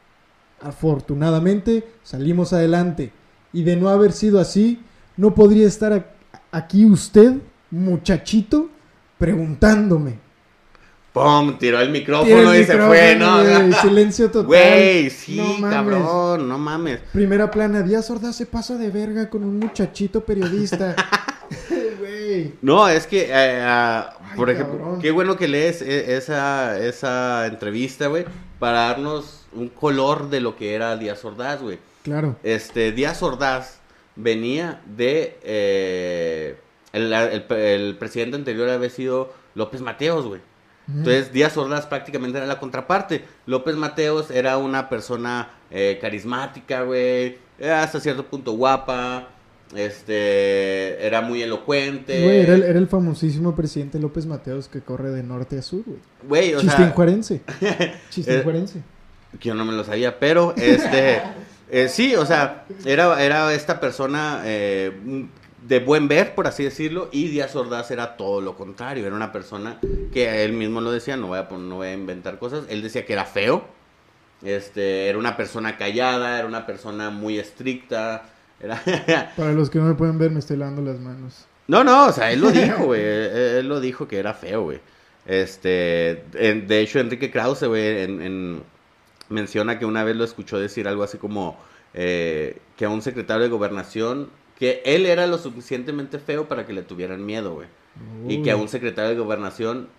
[0.61, 3.11] Afortunadamente salimos adelante
[3.53, 4.81] y de no haber sido así,
[5.17, 6.15] no podría estar
[6.51, 7.33] aquí usted,
[7.71, 8.69] muchachito,
[9.17, 10.19] preguntándome.
[11.13, 11.57] ¡Pum!
[11.57, 13.41] Tiró el micrófono y se fue, ¿no?
[13.81, 14.47] silencio total.
[14.47, 16.99] Güey, sí, cabrón, no mames.
[17.11, 20.95] Primera plana, Díaz Ordaz se pasa de verga con un muchachito periodista.
[22.61, 28.07] No, es que, eh, ah, por ejemplo, qué bueno que lees e, esa, esa entrevista,
[28.07, 28.25] güey,
[28.59, 31.79] para darnos un color de lo que era Díaz Ordaz, güey.
[32.03, 32.35] Claro.
[32.43, 33.79] Este, Díaz Ordaz
[34.15, 35.37] venía de...
[35.43, 36.57] Eh,
[36.91, 40.41] el, presidente anterior había sido López Mateos, güey.
[40.87, 43.23] Entonces Díaz Ordaz prácticamente era la contraparte.
[43.45, 49.27] López Mateos era una persona eh, carismática, güey, hasta cierto punto guapa,
[49.75, 52.23] este, era muy elocuente.
[52.23, 55.99] Güey, era el, famosísimo presidente López Mateos que corre de norte a sur, güey.
[56.27, 56.71] Güey, o sea...
[56.71, 56.91] Chistín
[59.39, 61.21] Que yo no me lo sabía, pero este...
[61.71, 65.27] Eh, sí, o sea, era, era esta persona eh,
[65.67, 69.05] de buen ver, por así decirlo, y Díaz Ordaz era todo lo contrario.
[69.05, 69.79] Era una persona
[70.11, 72.65] que él mismo lo decía, no voy a, no voy a inventar cosas.
[72.69, 73.65] Él decía que era feo,
[74.41, 78.23] este, era una persona callada, era una persona muy estricta,
[79.37, 81.45] Para los que no me pueden ver, me estoy lavando las manos.
[81.67, 83.01] No, no, o sea, él lo dijo, güey.
[83.01, 84.79] él, lo dijo que era feo, güey.
[85.25, 88.63] Este, de hecho, Enrique Krause, güey, en,
[89.29, 91.57] menciona que una vez lo escuchó decir algo así como
[91.93, 96.73] eh, que a un secretario de gobernación que él era lo suficientemente feo para que
[96.73, 97.67] le tuvieran miedo, güey.
[98.27, 99.89] Y que a un secretario de gobernación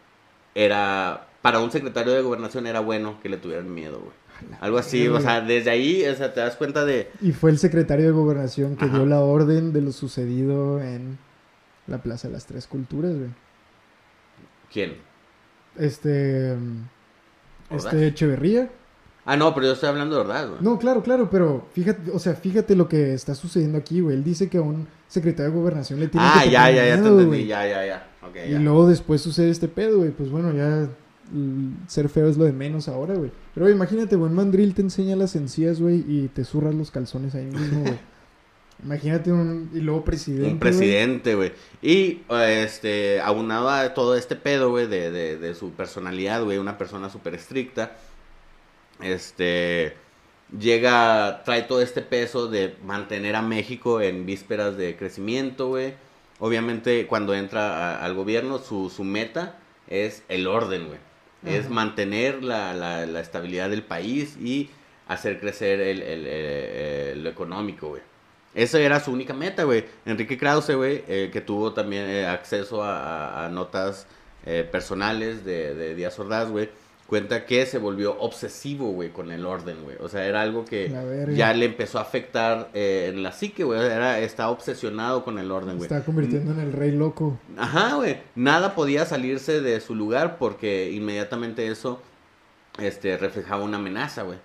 [0.55, 4.12] era, para un secretario de gobernación era bueno que le tuvieran miedo, güey.
[4.61, 7.11] Algo así, o sea, desde ahí, o sea, te das cuenta de...
[7.20, 11.18] Y fue el secretario de gobernación que dio la orden de lo sucedido en
[11.87, 13.31] la Plaza de las Tres Culturas, güey.
[14.72, 14.96] ¿Quién?
[15.76, 16.57] Este...
[17.70, 18.70] Este Echeverría.
[19.24, 20.62] Ah, no, pero yo estoy hablando de verdad, güey.
[20.62, 24.16] No, claro, claro, pero fíjate, o sea, fíjate lo que está sucediendo aquí, güey.
[24.16, 27.03] Él dice que a un secretario de gobernación le tiene ah, que ya, ya, ya,
[27.03, 28.46] te entendí, ya, ya, ya.
[28.46, 30.11] y luego después sucede este pedo, güey.
[30.11, 30.88] Pues bueno, ya
[31.86, 33.30] ser feo es lo de menos ahora, güey.
[33.54, 37.34] Pero imagínate, güey, un mandril te enseña las encías, güey, y te zurras los calzones
[37.34, 37.98] ahí mismo, güey.
[38.82, 39.70] Imagínate un...
[39.74, 41.52] Y luego presidente, Un presidente, güey.
[41.82, 46.78] Y, este, aunado a todo este pedo, güey, de, de, de su personalidad, güey, una
[46.78, 47.96] persona súper estricta
[49.02, 49.94] este
[50.58, 55.94] llega, trae todo este peso de mantener a México en vísperas de crecimiento, güey.
[56.38, 60.98] Obviamente cuando entra al gobierno su, su, meta es el orden, güey.
[61.44, 64.68] Es mantener la, la, la, estabilidad del país y
[65.09, 68.03] hacer crecer el, el, lo económico, güey.
[68.55, 69.85] Esa era su única meta, güey.
[70.05, 74.07] Enrique Krause, güey, eh, que tuvo también eh, acceso a, notas
[74.44, 76.68] eh, personales de, de Díaz Ordaz, güey
[77.11, 79.96] cuenta que se volvió obsesivo, güey, con el orden, güey.
[79.99, 80.88] O sea, era algo que
[81.35, 83.81] ya le empezó a afectar eh, en la psique, güey.
[83.81, 85.90] Era, está obsesionado con el orden, güey.
[85.90, 87.37] Está convirtiendo en el rey loco.
[87.59, 88.18] Ajá, güey.
[88.37, 92.01] Nada podía salirse de su lugar porque inmediatamente eso
[92.79, 94.38] este, reflejaba una amenaza, güey.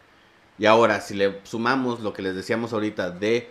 [0.57, 3.47] Y ahora, si le sumamos lo que les decíamos ahorita de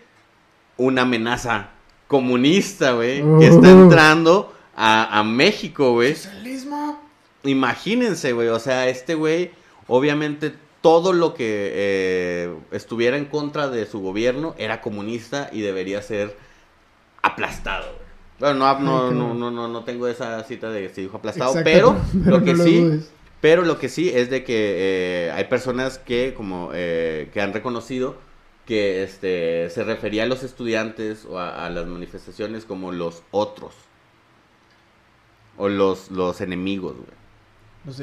[0.76, 1.68] una amenaza
[2.08, 3.82] comunista, güey, que está oh.
[3.84, 6.16] entrando a, a México, güey.
[6.16, 7.03] ¿Socialismo?
[7.44, 9.50] Imagínense, güey, o sea, este güey,
[9.86, 16.02] obviamente todo lo que eh, estuviera en contra de su gobierno era comunista y debería
[16.02, 16.36] ser
[17.22, 17.86] aplastado.
[18.38, 21.96] Bueno, no, no, no, no, no, tengo esa cita de que se dijo aplastado, pero,
[22.24, 23.00] lo que sí,
[23.40, 27.54] pero lo que sí es de que eh, hay personas que como eh, que han
[27.54, 28.16] reconocido
[28.66, 33.74] que este se refería a los estudiantes o a las manifestaciones como los otros
[35.56, 37.23] o los los enemigos, güey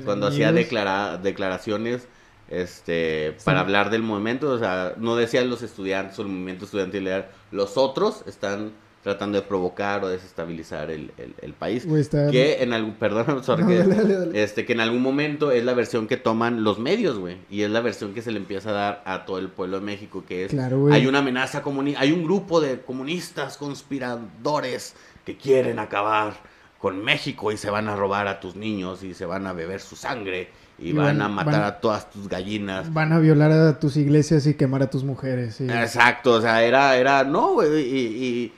[0.06, 2.08] cuando hacía declaraciones
[2.50, 7.10] este para hablar del movimiento, o sea, no decían los estudiantes o el movimiento estudiantil,
[7.52, 11.88] los otros están tratando de provocar o desestabilizar el, el, país.
[12.30, 13.42] Que en algún, perdón,
[14.34, 17.72] este, que en algún momento es la versión que toman los medios, güey, y es
[17.72, 20.46] la versión que se le empieza a dar a todo el pueblo de México, que
[20.46, 26.34] es, hay una amenaza comunista, hay un grupo de comunistas conspiradores que quieren acabar
[26.82, 29.80] con México y se van a robar a tus niños y se van a beber
[29.80, 32.92] su sangre y, van, a matar a todas tus gallinas.
[32.92, 35.62] Van a violar a tus iglesias y quemar a tus mujeres.
[35.62, 38.54] Exacto, o sea, era, era, no, güey, y, y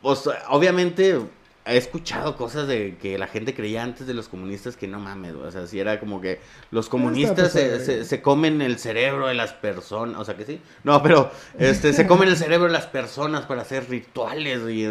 [0.00, 1.20] pues, obviamente
[1.72, 5.34] he escuchado cosas de que la gente creía antes de los comunistas que no mames,
[5.34, 9.52] o sea, si era como que los comunistas se, se, comen el cerebro de las
[9.52, 13.46] personas, o sea que sí, no, pero este se comen el cerebro de las personas
[13.46, 14.86] para hacer rituales y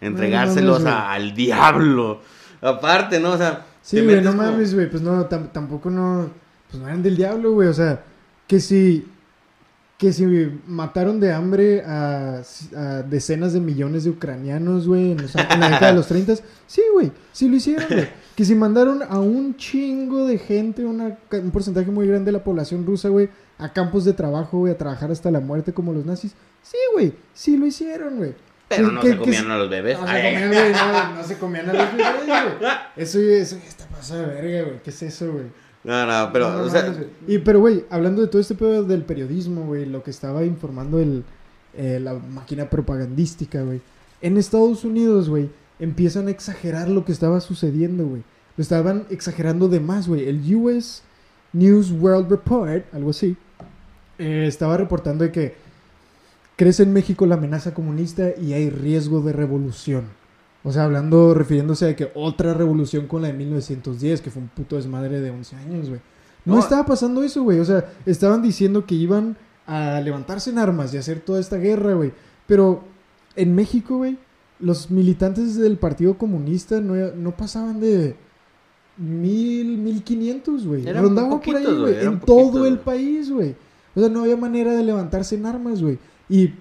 [0.00, 2.20] entregárselos al diablo,
[2.60, 3.32] aparte, ¿no?
[3.32, 6.30] O sea, sí, güey, no mames, güey, pues no, tampoco no,
[6.70, 8.02] pues no eran del diablo, güey, o sea,
[8.46, 9.06] que si
[9.98, 10.26] que si
[10.66, 12.42] mataron de hambre a,
[13.08, 16.34] decenas de millones de ucranianos, güey, en, la década de los 30,
[16.66, 18.08] sí, güey, sí lo hicieron, güey.
[18.36, 22.84] Que si mandaron a un chingo de gente, un porcentaje muy grande de la población
[22.84, 26.34] rusa, güey, a campos de trabajo, güey, a trabajar hasta la muerte como los nazis,
[26.62, 28.34] sí, güey, sí lo hicieron, güey.
[28.68, 29.98] Pero no se comían a los bebés.
[29.98, 30.72] No, se comían, güey,
[31.14, 32.72] no, se comían a los bebés, güey.
[32.96, 34.82] Eso, eso está pasado de verga, güey.
[34.82, 35.46] ¿Qué es eso, güey?
[35.86, 36.92] No, no, pero, o sea...
[37.28, 40.98] Y, pero, güey, hablando de todo este pedo del periodismo, güey, lo que estaba informando
[40.98, 41.22] el,
[41.74, 43.80] eh, la máquina propagandística, güey.
[44.20, 48.24] En Estados Unidos, güey, empiezan a exagerar lo que estaba sucediendo, güey.
[48.56, 50.28] Lo estaban exagerando de más, güey.
[50.28, 51.02] El US
[51.52, 53.36] News World Report, algo así,
[54.18, 55.54] eh, estaba reportando de que
[56.56, 60.06] crece en México la amenaza comunista y hay riesgo de revolución.
[60.66, 64.48] O sea, hablando, refiriéndose a que otra revolución con la de 1910, que fue un
[64.48, 66.00] puto desmadre de 11 años, güey.
[66.44, 67.60] No, estaba pasando eso, güey.
[67.60, 71.94] O sea, estaban diciendo que iban a levantarse en armas y hacer toda esta guerra,
[71.94, 72.12] güey.
[72.48, 72.82] Pero
[73.36, 74.18] en México, güey,
[74.58, 78.16] los militantes del Partido Comunista no, no pasaban de
[78.96, 80.84] mil, mil quinientos, güey.
[80.84, 82.04] Rondaban por ahí, güey.
[82.04, 83.54] En todo el país, güey.
[83.94, 86.00] O sea, no había manera de levantarse en armas, güey.
[86.28, 86.54] Y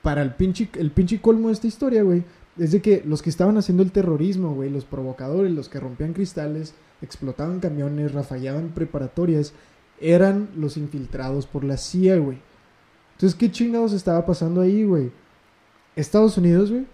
[0.00, 2.24] para el pinche, el pinche colmo de esta historia, güey,
[2.58, 6.12] es de que los que estaban haciendo el terrorismo, güey, los provocadores, los que rompían
[6.12, 9.52] cristales, explotaban camiones, rafallaban preparatorias,
[10.00, 12.38] eran los infiltrados por la CIA, güey.
[13.12, 15.10] Entonces, ¿qué chingados estaba pasando ahí, güey?
[15.96, 16.86] Estados Unidos, güey,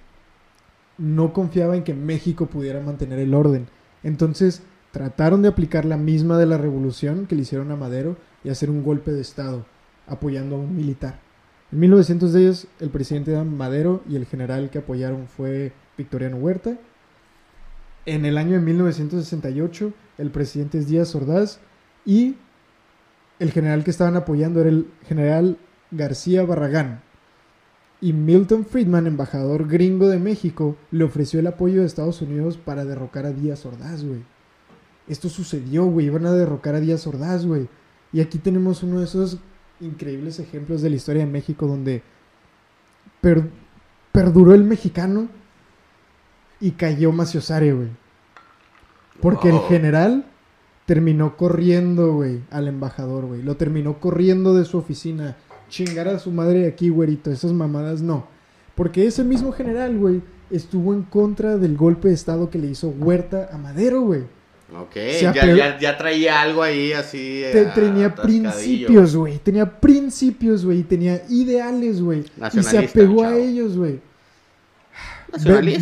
[0.98, 3.68] no confiaba en que México pudiera mantener el orden.
[4.02, 8.50] Entonces trataron de aplicar la misma de la revolución que le hicieron a Madero y
[8.50, 9.64] hacer un golpe de Estado
[10.06, 11.20] apoyando a un militar.
[11.70, 16.78] En 1910 el presidente era Madero y el general que apoyaron fue Victoriano Huerta.
[18.06, 21.60] En el año de 1968 el presidente es Díaz Ordaz
[22.06, 22.36] y
[23.38, 25.58] el general que estaban apoyando era el general
[25.90, 27.02] García Barragán.
[28.00, 32.84] Y Milton Friedman, embajador gringo de México, le ofreció el apoyo de Estados Unidos para
[32.84, 34.22] derrocar a Díaz Ordaz, güey.
[35.08, 36.06] Esto sucedió, güey.
[36.06, 37.68] Iban a derrocar a Díaz Ordaz, güey.
[38.12, 39.38] Y aquí tenemos uno de esos
[39.80, 42.02] increíbles ejemplos de la historia de México donde
[44.12, 45.28] perduró el mexicano
[46.60, 47.88] y cayó Maciosare, güey.
[49.20, 50.26] Porque el general
[50.86, 53.42] terminó corriendo, güey, al embajador, güey.
[53.42, 55.36] Lo terminó corriendo de su oficina.
[55.68, 57.30] Chingar a su madre aquí, güerito.
[57.30, 58.26] Esas mamadas no.
[58.74, 62.88] Porque ese mismo general, güey, estuvo en contra del golpe de estado que le hizo
[62.88, 64.22] Huerta a Madero, güey.
[64.76, 67.42] Ok, ya, ya, traía algo ahí así.
[67.74, 69.38] tenía principios, güey.
[69.38, 70.82] Tenía principios, güey.
[70.82, 72.24] Tenía ideales, güey.
[72.52, 74.00] Y se apegó a ellos, güey.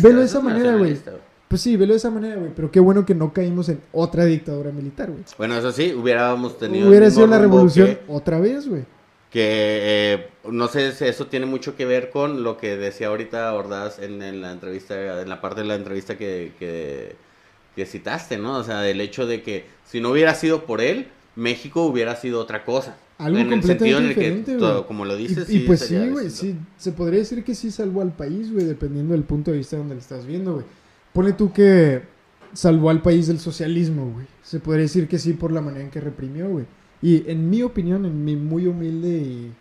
[0.01, 0.97] velo de esa manera, güey.
[1.49, 2.51] Pues sí, velo de esa manera, güey.
[2.55, 5.23] Pero qué bueno que no caímos en otra dictadura militar, güey.
[5.37, 6.87] Bueno, eso sí, hubiéramos tenido.
[6.87, 8.85] Hubiera sido la revolución otra vez, güey.
[9.31, 13.53] Que eh, no sé si eso tiene mucho que ver con lo que decía ahorita
[13.53, 17.17] Ordaz en, la entrevista, en la parte de la entrevista que, que,
[17.85, 18.57] citaste, ¿no?
[18.57, 22.41] O sea, el hecho de que si no hubiera sido por él, México hubiera sido
[22.41, 22.97] otra cosa.
[23.17, 26.55] Algo en el sentido en el que, como lo dices, y, pues sí, güey, sí,
[26.77, 29.95] se podría decir que sí salvó al país, güey, dependiendo del punto de vista donde
[29.95, 30.65] lo estás viendo, güey.
[31.13, 32.03] Pone tú que
[32.53, 34.27] salvó al país del socialismo, güey.
[34.43, 36.65] Se podría decir que sí por la manera en que reprimió, güey.
[37.01, 39.51] Y en mi opinión, en mi muy humilde y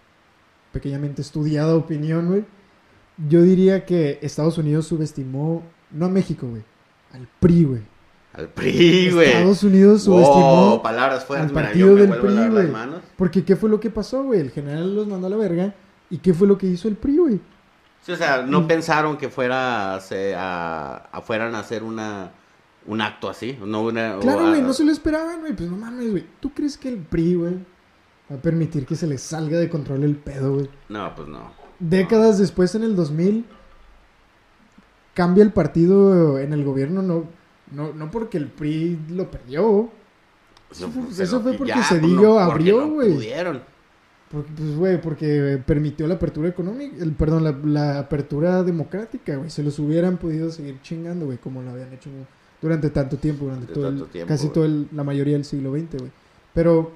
[0.73, 2.45] pequeñamente estudiada opinión, güey,
[3.29, 6.63] yo diría que Estados Unidos subestimó, no a México, güey,
[7.13, 7.96] al PRI, güey.
[8.37, 9.29] Al PRI, güey.
[9.29, 12.69] Estados Unidos subestimó palabras fuertes, al partido del PRI, güey.
[13.17, 14.41] Porque ¿qué fue lo que pasó, güey?
[14.41, 15.75] El general los mandó a la verga.
[16.11, 17.41] ¿Y qué fue lo que hizo el PRI, güey?
[18.09, 22.31] o sea, no pensaron que fuera a, fueran a hacer una
[22.87, 26.11] un acto así, no una Claro, güey, no se lo esperaban, güey, pues no mames,
[26.11, 26.25] güey.
[26.39, 27.55] ¿Tú crees que el PRI, güey,
[28.31, 30.71] va a permitir que se le salga de control el pedo, güey?
[30.89, 31.51] No, pues no.
[31.81, 33.45] Décadas después en el 2000
[35.15, 37.25] cambia el partido en el gobierno no
[37.73, 39.91] no no porque el PRI lo perdió.
[40.71, 41.03] Eso, fue
[41.55, 43.15] porque se pues, dio, abrió, güey.
[43.15, 43.63] pudieron.
[44.31, 49.51] Porque, pues, güey, porque permitió la apertura económica, el, perdón, la, apertura democrática, güey.
[49.51, 52.11] Se los hubieran podido seguir chingando, güey, como lo habían hecho
[52.61, 56.11] durante tanto tiempo, durante todo el, casi toda la mayoría del siglo XX, güey.
[56.53, 56.93] Pero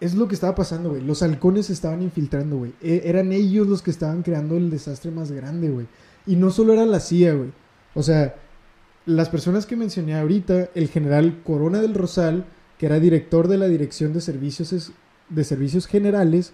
[0.00, 1.02] es lo que estaba pasando, güey.
[1.02, 2.72] Los halcones se estaban infiltrando, güey.
[2.82, 5.86] E, eran ellos los que estaban creando el desastre más grande, güey.
[6.26, 7.52] Y no solo era la CIA, güey.
[7.94, 8.34] O sea,
[9.16, 12.44] las personas que mencioné ahorita, el general Corona del Rosal,
[12.78, 14.92] que era director de la Dirección de Servicios
[15.28, 16.52] de servicios generales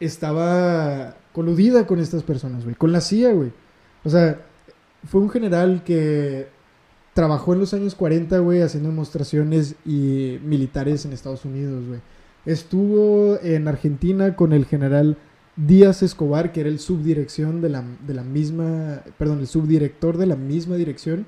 [0.00, 3.52] estaba coludida con estas personas, güey, con la CIA, güey.
[4.04, 4.40] O sea,
[5.04, 6.48] fue un general que
[7.14, 12.00] trabajó en los años 40, güey, haciendo demostraciones y militares en Estados Unidos, güey.
[12.46, 15.18] Estuvo en Argentina con el general
[15.56, 20.26] Díaz Escobar, que era el subdirección de la, de la misma, perdón, el subdirector de
[20.26, 21.26] la misma dirección,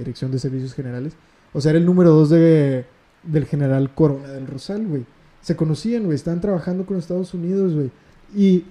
[0.00, 1.14] Dirección de Servicios Generales.
[1.52, 2.84] O sea, era el número dos de,
[3.22, 5.04] del general Corona del Rosal, güey
[5.46, 7.92] se conocían, güey, estaban trabajando con Estados Unidos, güey.
[8.34, 8.64] Y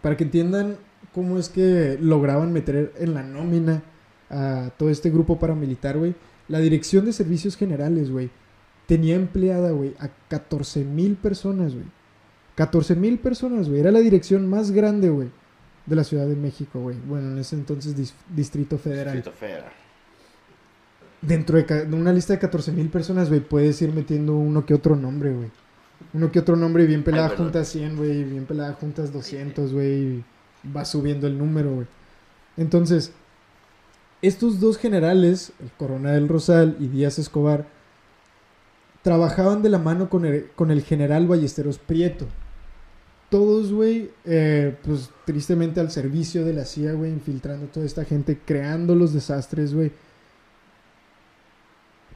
[0.00, 0.76] para que entiendan
[1.12, 3.82] cómo es que lograban meter en la nómina
[4.30, 6.14] a todo este grupo paramilitar, güey,
[6.46, 8.30] la Dirección de Servicios Generales, güey,
[8.86, 11.86] tenía empleada, güey, a 14 mil personas, güey.
[12.54, 13.80] 14 mil personas, güey.
[13.80, 15.30] Era la dirección más grande, güey,
[15.86, 16.96] de la Ciudad de México, güey.
[17.08, 19.16] Bueno, en ese entonces Distrito Federal.
[19.16, 19.81] Distrito Federal
[21.22, 24.96] dentro de, una lista de 14 mil personas, güey, puedes ir metiendo uno que otro
[24.96, 25.50] nombre, güey.
[26.12, 30.24] Uno que otro nombre bien pelada juntas 100, güey, bien pelada juntas 200, güey,
[30.76, 31.86] va subiendo el número, güey.
[32.56, 33.12] Entonces,
[34.20, 37.66] estos dos generales, el Coronel del Rosal y Díaz Escobar,
[39.02, 42.26] trabajaban de la mano con el, con el general Ballesteros Prieto.
[43.30, 48.38] Todos, güey, eh, pues tristemente al servicio de la CIA, güey, infiltrando toda esta gente,
[48.44, 49.92] creando los desastres, güey.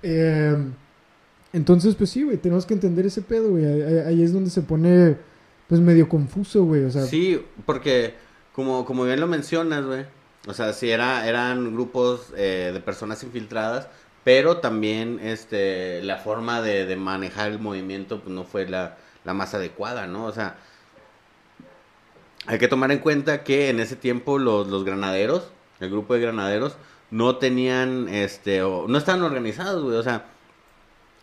[0.02, 0.56] Eh,
[1.52, 3.64] entonces, pues sí, güey, tenemos que entender ese pedo, güey.
[3.64, 5.16] Ahí, es donde se pone,
[5.68, 6.84] pues, medio confuso, güey.
[6.84, 7.02] O sea...
[7.06, 8.14] Sí, porque,
[8.52, 10.04] como, como bien lo mencionas, güey.
[10.46, 13.88] O sea, sí era, eran grupos eh, de personas infiltradas,
[14.22, 20.06] pero también este, la forma de, manejar el movimiento pues, no fue la, más adecuada,
[20.06, 20.24] ¿no?
[20.26, 20.56] O sea,
[22.46, 26.20] hay que tomar en cuenta que en ese tiempo los, los granaderos, el grupo de
[26.20, 26.76] granaderos,
[27.10, 30.26] no tenían, este, o, no estaban organizados, güey, o sea,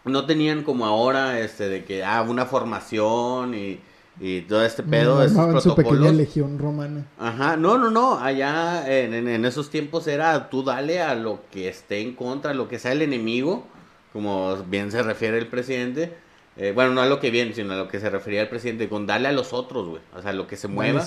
[0.05, 3.79] no tenían como ahora, este, de que, ah, una formación y,
[4.19, 6.15] y todo este pedo, No, esos armaban su pequeña protocolos.
[6.15, 7.05] legión romana.
[7.17, 11.41] Ajá, no, no, no, allá en, en- en esos tiempos era tú dale a lo
[11.51, 13.65] que esté en contra, lo que sea el enemigo,
[14.11, 16.13] como bien se refiere el presidente,
[16.57, 18.87] eh, bueno, no a lo que viene, sino a lo que se refería el presidente,
[18.89, 21.03] con dale a los otros, güey, o sea, lo que se mueva.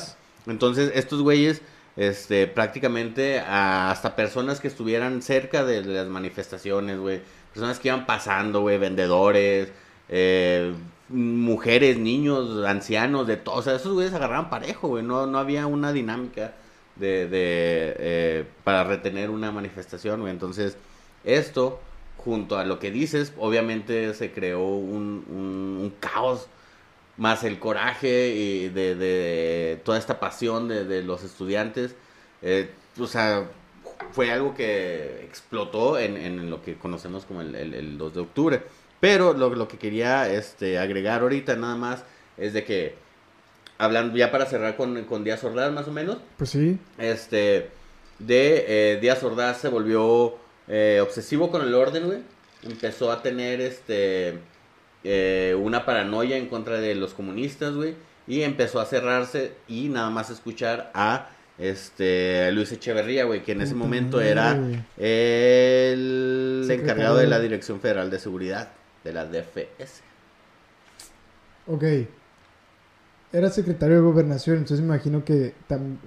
[0.47, 1.61] Entonces, estos güeyes,
[1.97, 7.23] este, prácticamente hasta personas que estuvieran cerca de, de las manifestaciones, güey,
[7.53, 9.73] personas que iban pasando, güey, vendedores,
[10.09, 10.75] eh,
[11.09, 15.67] mujeres, niños, ancianos, de todo, o sea, esos güeyes agarraban parejo, güey, no, no había
[15.67, 16.55] una dinámica
[16.97, 20.77] de, de eh, para retener una manifestación, güey, entonces,
[21.25, 21.81] esto,
[22.17, 26.49] junto a lo que dices, obviamente se creó un, un- un caos
[27.17, 31.95] más el coraje y de, de toda esta pasión de, de los estudiantes,
[32.43, 33.49] eh, o sea,
[34.13, 38.21] fue algo que explotó en, en lo que conocemos como el, el- el 2 de
[38.21, 38.63] octubre.
[39.01, 42.03] Pero lo, lo que quería este, agregar ahorita nada más
[42.37, 42.95] es de que,
[43.79, 46.79] hablando ya para cerrar con, con Díaz Ordaz más o menos, Pues sí.
[46.99, 47.69] este,
[48.19, 48.65] de
[48.95, 50.37] eh, Díaz Ordaz se volvió
[50.69, 52.19] eh, obsesivo con el orden, güey.
[52.63, 54.39] Empezó a tener este
[55.09, 57.95] eh, una paranoia en contra de los comunistas, güey.
[58.27, 63.61] Y empezó a cerrarse y nada más escuchar a este Luis Echeverría, güey, que en
[63.61, 64.59] ese momento era
[64.99, 68.71] el encargado de la Dirección Federal de Seguridad,
[69.05, 70.03] de la DFS.
[71.69, 71.85] Ok.
[73.33, 75.55] Era secretario de gobernación, entonces me imagino que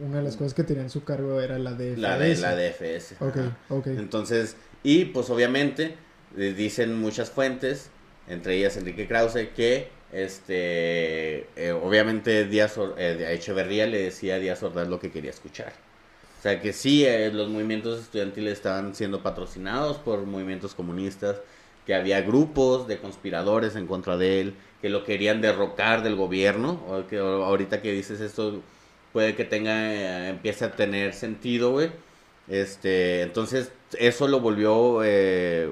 [0.05, 2.53] una de las cosas que tenía en su cargo era la de La de la
[2.53, 3.13] DFS.
[3.21, 3.57] Ok, ajá.
[3.69, 3.87] ok.
[3.87, 5.95] Entonces, y pues obviamente
[6.37, 7.91] eh, dicen muchas fuentes,
[8.29, 14.63] entre ellas Enrique Krause, que este eh, obviamente Díaz eh, Echeverría le decía a Díaz
[14.63, 15.73] Ordaz lo que quería escuchar.
[16.39, 21.41] O sea que sí, eh, los movimientos estudiantiles estaban siendo patrocinados por movimientos comunistas,
[21.85, 26.81] que había grupos de conspiradores en contra de él, que lo querían derrocar del gobierno,
[26.87, 28.61] o que ahorita que dices esto
[29.11, 31.91] puede que tenga, eh, empiece a tener sentido, güey.
[32.47, 35.01] Este, entonces, eso lo volvió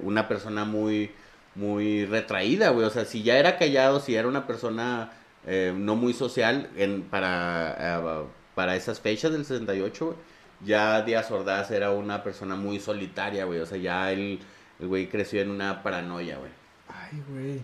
[0.03, 1.11] una persona muy,
[1.57, 2.85] muy retraída, güey.
[2.85, 5.11] O sea, si ya era callado, si era una persona
[5.45, 10.17] eh, no muy social en, para, eh, para esas fechas del 68, güey,
[10.65, 13.59] ya Díaz Ordaz era una persona muy solitaria, güey.
[13.59, 14.39] O sea, ya él,
[14.79, 16.51] el güey creció en una paranoia, güey.
[16.87, 17.61] Ay, güey.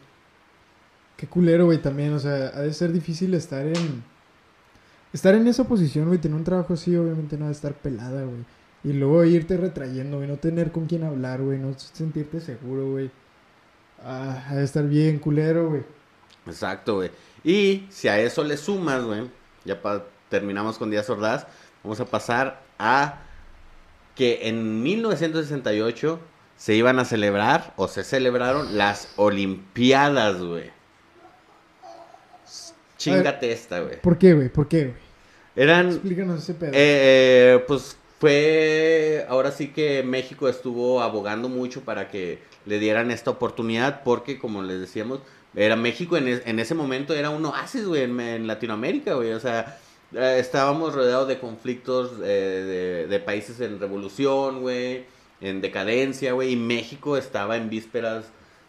[1.17, 2.13] Qué culero, güey, también.
[2.13, 4.03] O sea, ha de ser difícil estar en.
[5.11, 6.19] Estar en esa posición, güey.
[6.19, 8.45] Tener un trabajo así, obviamente no ha de estar pelada, güey.
[8.83, 10.27] Y luego irte retrayendo, güey.
[10.27, 11.59] No tener con quién hablar, güey.
[11.59, 13.11] No sentirte seguro, güey.
[14.05, 15.83] Ah, ha de estar bien culero, güey.
[16.45, 17.11] Exacto, güey.
[17.43, 19.29] Y si a eso le sumas, güey,
[19.65, 19.79] ya
[20.29, 21.47] terminamos con Díaz Ordaz,
[21.83, 23.19] vamos a pasar a
[24.15, 26.19] que en 1968
[26.57, 30.71] se iban a celebrar o se celebraron las Olimpiadas, güey.
[32.97, 33.99] Chingate esta, güey.
[34.01, 34.49] ¿Por qué, güey?
[34.49, 34.95] ¿Por qué, güey?
[35.55, 36.71] Eran Explícanos ese pedo.
[36.73, 43.31] eh, pues fue, ahora sí que México estuvo abogando mucho para que le dieran esta
[43.31, 45.19] oportunidad porque, como les decíamos,
[45.55, 49.33] era México en, es- en ese momento era un oasis, güey, en, en Latinoamérica, güey,
[49.33, 49.77] o sea,
[50.15, 55.05] eh, estábamos rodeados de conflictos eh, de, de países en revolución, güey,
[55.41, 58.25] en decadencia, güey, y México estaba en vísperas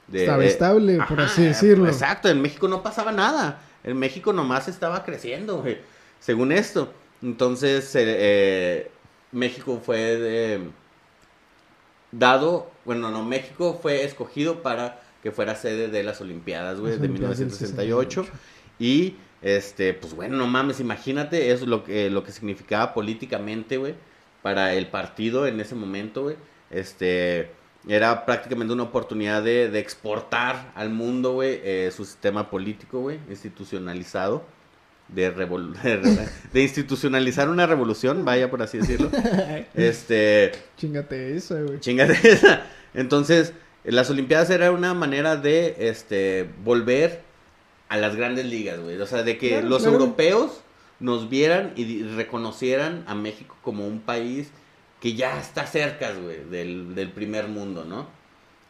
[0.08, 0.20] de...
[0.20, 1.86] Estaba de- estable, por así decirlo.
[1.86, 3.60] Exacto, en México no pasaba nada.
[3.84, 5.78] En México nomás estaba creciendo, güey.
[6.20, 6.92] Según esto.
[7.22, 8.90] Entonces, eh, eh,
[9.32, 10.60] México fue de-
[12.18, 16.98] dado, bueno, no, México fue escogido para que fuera sede de las Olimpiadas, güey, de
[16.98, 18.26] Olimpiadas del 1968.
[18.78, 23.94] Y, este, pues bueno, no mames, imagínate eso lo que, lo que significaba políticamente, güey,
[24.42, 26.36] para el partido en ese momento, güey.
[26.70, 27.50] Este,
[27.88, 33.18] era prácticamente una oportunidad de, de exportar al mundo, güey, eh, su sistema político, güey,
[33.28, 34.44] institucionalizado.
[35.08, 39.10] De, de, de institucionalizar una revolución, vaya por así decirlo.
[39.74, 41.80] Este, Chingate esa, güey.
[41.80, 42.62] Chingate esa.
[42.94, 43.52] Entonces,
[43.84, 47.22] las Olimpiadas era una manera de este volver
[47.88, 48.98] a las grandes ligas, güey.
[49.00, 49.98] O sea, de que Claro, los claro.
[49.98, 50.62] europeos
[51.00, 54.50] nos vieran y reconocieran a México como un país
[55.00, 58.06] que ya está cerca, güey, del, del primer mundo, ¿no?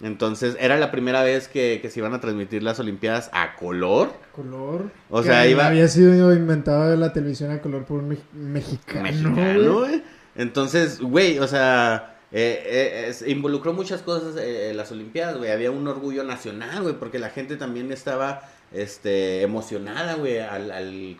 [0.03, 4.12] Entonces, era la primera vez que, que se iban a transmitir las Olimpiadas a color.
[4.32, 4.90] Color.
[5.09, 9.03] O que sea, iba- Había sido inventado la televisión a color por un mex- mexicano.
[9.03, 9.34] mexicano,
[9.78, 9.88] güey.
[9.90, 10.03] güey.
[10.36, 15.51] Entonces, güey, o sea, eh, eh, involucró muchas cosas eh, en las Olimpiadas, güey.
[15.53, 18.42] Había un orgullo nacional, güey, porque la gente también estaba
[18.72, 21.16] este, emocionada, güey, al, al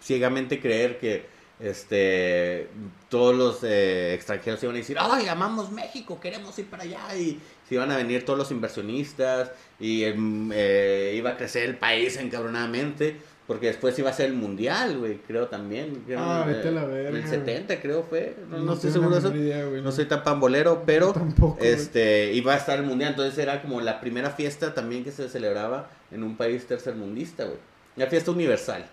[0.00, 1.26] ciegamente creer que
[1.60, 2.68] este
[3.08, 7.40] todos los eh, extranjeros iban a decir, ay, amamos México, queremos ir para allá y
[7.68, 12.16] se iban a venir todos los inversionistas y em, eh, iba a crecer el país
[12.16, 13.16] encabronadamente.
[13.46, 16.02] Porque después iba a ser el mundial, güey, creo también.
[16.06, 18.34] Creo, Ah, vete a la verga, El 70, creo fue.
[18.48, 19.30] No, no No estoy seguro de eso.
[19.30, 19.92] menor idea, güey, no no.
[19.92, 21.68] soy tan pambolero, pero tampoco, güey.
[21.68, 23.10] este iba a estar el mundial.
[23.10, 27.58] Entonces era como la primera fiesta también que se celebraba en un país tercermundista, güey.
[27.96, 28.86] La fiesta universal.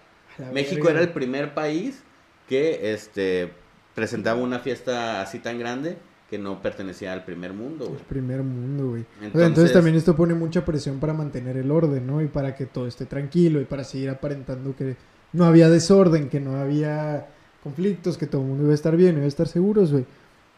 [0.52, 1.00] México verga.
[1.00, 2.04] era el primer país
[2.52, 3.50] que este
[3.96, 5.96] presentaba una fiesta así tan grande
[6.30, 7.98] que no pertenecía al primer mundo, güey.
[7.98, 9.06] El primer mundo, güey.
[9.22, 12.22] Entonces, también esto pone mucha presión para mantener el orden, ¿no?
[12.22, 14.98] Y para que todo esté tranquilo y para seguir aparentando que
[15.32, 17.30] no había desorden, que no había
[17.64, 20.04] conflictos, que todo el mundo iba a estar bien, iba a estar seguros, güey.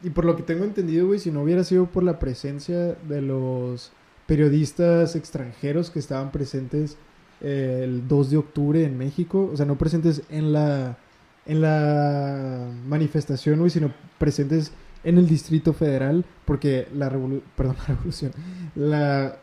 [0.02, 3.22] Y por lo que tengo entendido, güey, si no hubiera sido por la presencia de
[3.22, 3.92] los
[4.26, 6.98] periodistas extranjeros que estaban presentes
[7.42, 10.98] eh, el 2 de octubre en México, o sea, no presentes en la
[11.46, 14.72] en la manifestación, güey, sino presentes
[15.04, 18.32] en el Distrito Federal, porque la revolución, perdón, la revolución,
[18.76, 19.38] la,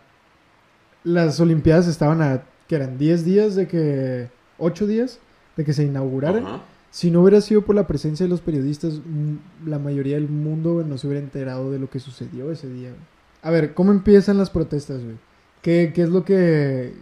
[1.04, 4.28] las Olimpiadas estaban a, que eran 10 días de que,
[4.58, 5.18] 8 días
[5.56, 6.62] de que se inauguraran.
[6.92, 10.74] Si no hubiera sido por la presencia de los periodistas, mm, la mayoría del mundo
[10.74, 12.88] güey, no se hubiera enterado de lo que sucedió ese día.
[12.88, 13.00] güey.
[13.42, 15.16] A ver, ¿cómo empiezan las protestas, güey?
[15.62, 16.94] ¿Qué, qué es lo que...?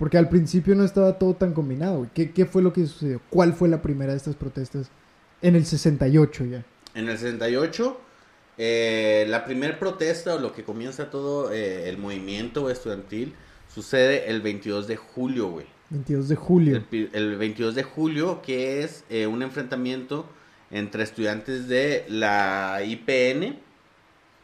[0.00, 2.08] Porque al principio no estaba todo tan combinado.
[2.14, 3.20] ¿Qué, ¿Qué fue lo que sucedió?
[3.28, 4.90] ¿Cuál fue la primera de estas protestas?
[5.42, 6.64] En el 68 ya.
[6.94, 8.00] En el 68,
[8.56, 13.34] eh, la primera protesta o lo que comienza todo eh, el movimiento estudiantil
[13.68, 15.66] sucede el 22 de julio, güey.
[15.90, 16.82] 22 de julio.
[16.90, 20.24] El, el 22 de julio, que es eh, un enfrentamiento
[20.70, 23.58] entre estudiantes de la IPN,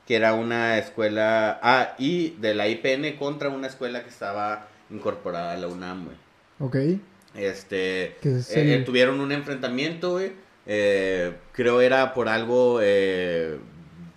[0.06, 5.52] que era una escuela, ah, y de la IPN contra una escuela que estaba incorporada
[5.52, 6.16] a la UNAM, güey.
[6.60, 7.00] Ok.
[7.34, 10.32] Este, es eh, el- eh, tuvieron un enfrentamiento, güey.
[10.66, 13.58] Eh, creo era por algo eh,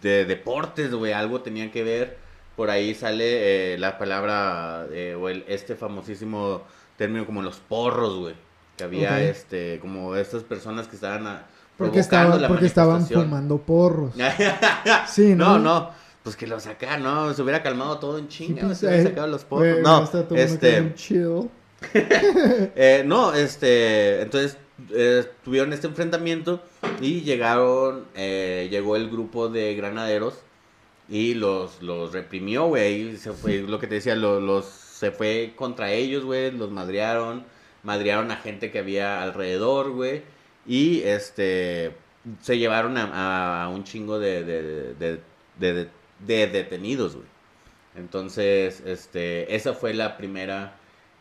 [0.01, 1.13] de deportes, güey.
[1.13, 2.17] Algo tenía que ver.
[2.55, 6.61] Por ahí sale eh, la palabra eh, o el, este famosísimo
[6.97, 8.35] término como los porros, güey.
[8.77, 11.43] Que había este, como estas personas que estaban a,
[11.77, 14.13] Porque, provocando estaban, la porque estaban fumando porros.
[15.07, 15.57] Sí, ¿no?
[15.57, 15.91] no, no.
[16.23, 19.05] Pues que los saca, no, se hubiera calmado todo en chinga, pues, se hubiera eh,
[19.09, 19.45] sacado los.
[19.49, 19.99] Güey, no,
[20.37, 20.69] este,
[21.93, 24.57] eh, no, este, entonces
[24.91, 26.61] eh, tuvieron este enfrentamiento
[27.01, 30.35] y llegaron, eh, llegó el grupo de granaderos
[31.07, 35.11] y los, los reprimió, güey, y se fue, lo que te decía, lo- los, se
[35.11, 37.45] fue contra ellos, güey, los madrearon,
[37.83, 40.21] madrearon a gente que había alrededor, güey,
[40.67, 41.93] y este,
[42.41, 45.19] se llevaron a, a un chingo de, de, de,
[45.59, 45.87] de-
[46.25, 47.27] de- de detenidos, güey.
[47.95, 50.75] Entonces, este, esa fue la primera...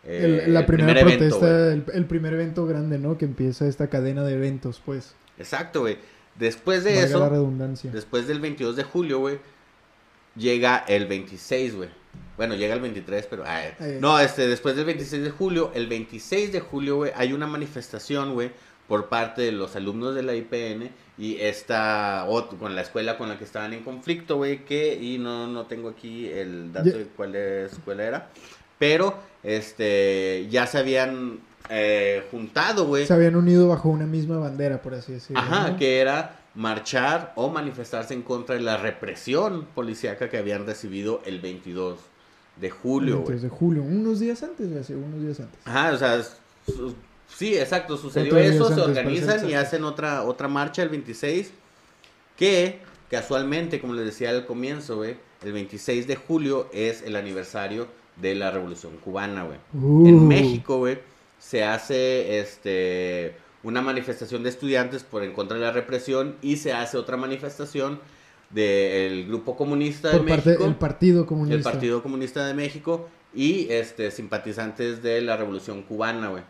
[0.04, 1.72] eh, El- la el primera primer evento, protesta, güey.
[1.72, 3.18] el, el primer evento grande, ¿no?
[3.18, 5.14] Que empieza esta cadena de eventos, pues.
[5.38, 5.98] Exacto, güey.
[6.36, 7.90] Después de Valga eso, la redundancia.
[7.90, 9.38] después del 22 de julio, güey,
[10.36, 11.88] llega el 26, güey.
[12.36, 13.42] Bueno, llega el 23, pero...
[13.44, 13.98] ay, Ay.
[14.00, 18.34] no, este, después del 26 de julio, el 26 de julio, güey, hay una manifestación,
[18.34, 18.52] güey,
[18.88, 23.28] por parte de los alumnos de la IPN y esta, ot- con la escuela con
[23.28, 27.04] la que estaban en conflicto, güey, que, y no, no tengo aquí el dato de
[27.16, 28.28] cuál escuela era,
[28.78, 33.06] pero, este, ya se habían eh, juntado, güey.
[33.06, 35.42] Se habían unido bajo una misma bandera, por así decirlo.
[35.42, 35.76] Ajá, ¿no?
[35.76, 41.40] que era marchar o manifestarse en contra de la represión policíaca que habían recibido el
[41.40, 41.98] 22
[42.60, 43.32] de julio, El güey.
[43.32, 45.60] 23 de julio, unos días antes, sé, unos días antes.
[45.66, 46.22] Ajá, o sea,
[47.28, 51.50] sí, exacto, sucedió eso, se organizan y hacen otra, otra marcha el 26,
[52.36, 57.86] que casualmente, como les decía al comienzo, güey, el 26 de julio es el aniversario
[58.16, 59.58] de la Revolución Cubana, güey.
[59.72, 60.98] Uh, En México, güey,
[61.38, 66.72] se hace este una manifestación de estudiantes por en contra de la represión y se
[66.72, 68.00] hace otra manifestación
[68.50, 71.70] del grupo comunista de Por parte México, del Partido el Comunista.
[71.70, 76.42] Partido Comunista de México y este simpatizantes de la Revolución Cubana, güey.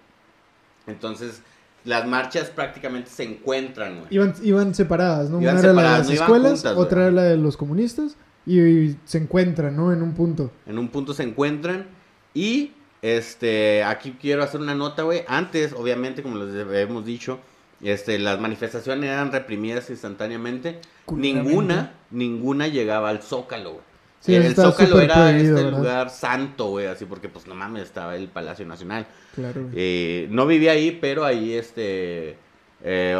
[0.88, 1.42] Entonces,
[1.84, 4.06] las marchas prácticamente se encuentran, güey.
[4.10, 5.40] Iban, iban separadas, ¿no?
[5.40, 6.86] Iban Una era la de las no escuelas, juntas, güey.
[6.86, 8.16] otra era la de los comunistas,
[8.46, 9.92] y, y se encuentran, ¿no?
[9.92, 10.50] En un punto.
[10.66, 11.86] En un punto se encuentran
[12.34, 12.72] y
[13.02, 15.22] este aquí quiero hacer una nota, güey.
[15.28, 17.38] Antes, obviamente, como les hemos dicho,
[17.80, 20.80] este las manifestaciones eran reprimidas instantáneamente.
[21.10, 23.87] Ninguna, ninguna llegaba al Zócalo, güey.
[24.20, 25.78] Sí, el Zócalo era prohibido, este ¿verdad?
[25.78, 29.06] lugar santo, güey, así porque pues no mames, estaba el Palacio Nacional.
[29.34, 29.68] Claro.
[29.74, 32.36] Eh, no vivía ahí, pero ahí este
[32.84, 33.16] eh,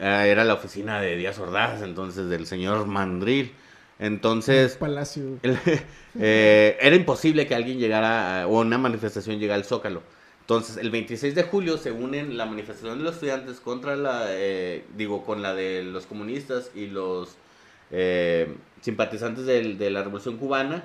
[0.00, 3.52] ah, era la oficina de Díaz Ordaz, entonces del señor Mandril.
[3.98, 5.38] Entonces, Palacio.
[5.42, 5.58] el-
[6.20, 10.02] eh, era imposible que alguien llegara a- o una manifestación llegara al Zócalo.
[10.40, 14.84] Entonces, el 26 de julio se unen la manifestación de los estudiantes contra la, eh,
[14.96, 17.36] digo, con la de los comunistas y los
[17.90, 20.84] eh, simpatizantes del- de la Revolución Cubana.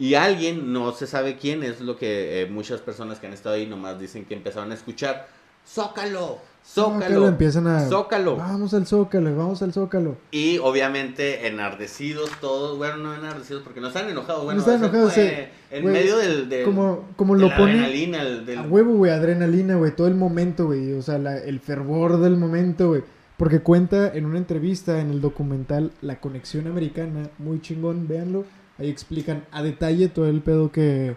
[0.00, 3.56] Y alguien, no se sabe quién, es lo que eh, muchas personas que han estado
[3.56, 5.26] ahí nomás dicen que empezaron a escuchar.
[5.66, 6.38] ¡Zócalo!
[6.64, 7.26] ¡Zócalo!
[7.28, 7.80] empiezan a...
[7.88, 8.36] ¡Zócalo!
[8.36, 10.16] Vamos al Zócalo, vamos al Zócalo.
[10.30, 15.12] Y obviamente enardecidos todos, bueno, no enardecidos porque no están enojados, bueno, están eso enojados,
[15.12, 15.28] sí.
[15.70, 17.72] en medio del, del- Como, como de lo la pone...
[17.72, 21.38] adrenalina, el- del- A huevo, güey, adrenalina, güey, todo el momento, güey, o sea, la-
[21.38, 23.02] el fervor del momento, güey.
[23.38, 28.44] Porque cuenta en una entrevista en el documental La Conexión Americana, muy chingón, véanlo.
[28.78, 31.16] Ahí explican a detalle todo el pedo que,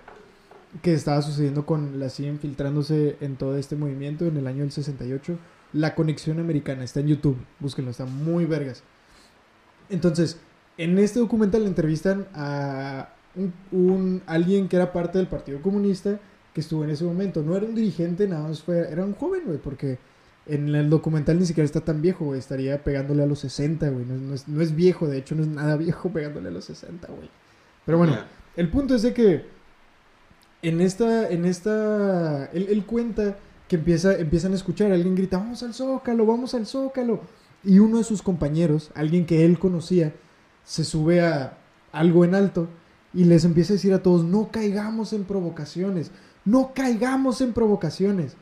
[0.84, 4.72] que estaba sucediendo con la CIA infiltrándose en todo este movimiento en el año del
[4.72, 5.36] 68.
[5.74, 8.84] La Conexión Americana, está en YouTube, búsquenlo, está muy vergas.
[9.90, 10.40] Entonces,
[10.78, 13.10] en este documental entrevistan a
[13.72, 16.20] un, alguien que era parte del Partido Comunista
[16.54, 17.42] que estuvo en ese momento.
[17.42, 19.98] No era un dirigente, nada más fue, era un joven, güey, porque
[20.46, 24.06] en el documental ni siquiera está tan viejo, güey, estaría pegándole a los 60, güey.
[24.06, 26.52] No, es- no es, no es viejo, de hecho no es nada viejo pegándole a
[26.52, 27.30] los 60, güey.
[27.86, 28.18] Pero bueno,
[28.56, 29.46] el punto es de que
[30.62, 33.38] en esta, en esta, él, él cuenta
[33.68, 37.22] que empieza, empiezan a escuchar, alguien grita, vamos al Zócalo, vamos al Zócalo.
[37.64, 40.14] Y uno de sus compañeros, alguien que él conocía,
[40.66, 41.58] se sube a
[41.92, 42.68] algo en alto
[43.14, 46.12] y les empieza a decir a todos, no caigamos en provocaciones,
[46.46, 48.36] no caigamos en provocaciones.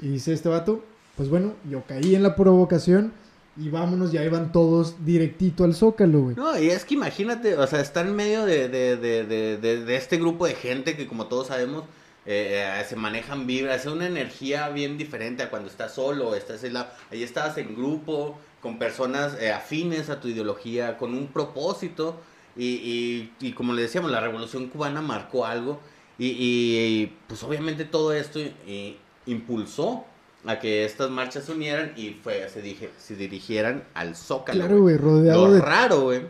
[0.00, 0.84] Y dice este vato,
[1.22, 3.12] pues bueno, yo caí en la provocación
[3.56, 6.34] y vámonos, ya iban todos directito al Zócalo, güey.
[6.34, 10.16] No, y es que imagínate, o sea, estar en medio de, de, de, de, este
[10.16, 11.84] grupo de gente que como todos sabemos
[12.26, 16.64] eh, eh, se manejan vibras, es una energía bien diferente a cuando estás solo, estás
[16.64, 21.28] en la, ahí estás en grupo, con personas eh, afines a tu ideología, con un
[21.28, 22.16] propósito,
[22.56, 25.78] y, y, y como le decíamos, la revolución cubana marcó algo,
[26.18, 28.96] y, y, pues obviamente todo esto eh,
[29.26, 30.04] impulsó
[30.46, 34.60] a que estas marchas se unieran y fue, se, dije, se dirigieran al Zócalo.
[34.66, 35.60] Claro, güey, rodeado Lo de...
[35.60, 36.22] raro, güey.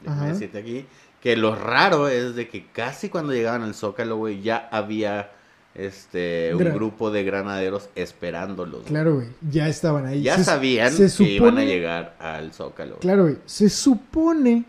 [0.00, 0.86] Déjame decirte aquí.
[1.20, 5.32] Que lo raro es de que casi cuando llegaban al Zócalo, güey, ya había
[5.74, 8.84] este un Gra- grupo de granaderos esperándolos.
[8.86, 10.22] Claro, güey, ya estaban ahí.
[10.22, 12.96] Ya Se- sabían se que iban a llegar al Zócalo.
[12.98, 13.36] Claro, güey.
[13.46, 14.64] Se supone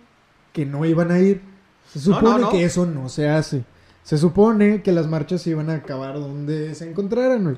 [0.54, 1.42] que no iban a ir.
[1.92, 2.50] Se supone no, no.
[2.52, 3.64] que eso no se hace.
[4.04, 7.58] Se supone que las marchas iban a acabar donde se encontraran, güey.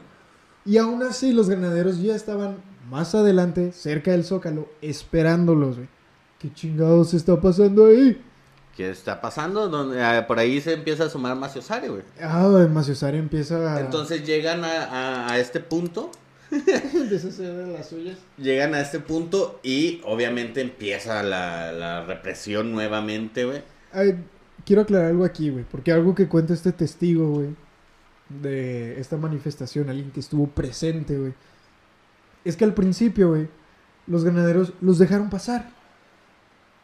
[0.66, 2.58] Y aún así los granaderos ya estaban
[2.90, 5.88] más adelante, cerca del Zócalo, esperándolos, güey.
[6.40, 8.22] ¿Qué chingados está pasando ahí?
[8.76, 9.70] ¿Qué está pasando?
[9.70, 12.02] Donde, ah, por ahí se empieza a sumar Maciosare, güey.
[12.22, 13.80] Ah, Maciosare empieza a...
[13.80, 16.10] Entonces llegan a, a- a este punto.
[16.52, 18.18] empieza a hacer de las suyas.
[18.38, 23.62] Llegan a este punto y obviamente empieza la, la represión nuevamente, güey.
[23.92, 24.16] Ay,
[24.66, 27.50] quiero aclarar algo aquí, güey, porque algo que cuenta este testigo, güey,
[28.42, 31.34] de esta manifestación, alguien que estuvo presente, güey,
[32.44, 33.48] es que al principio, güey,
[34.08, 35.70] los ganaderos los dejaron pasar.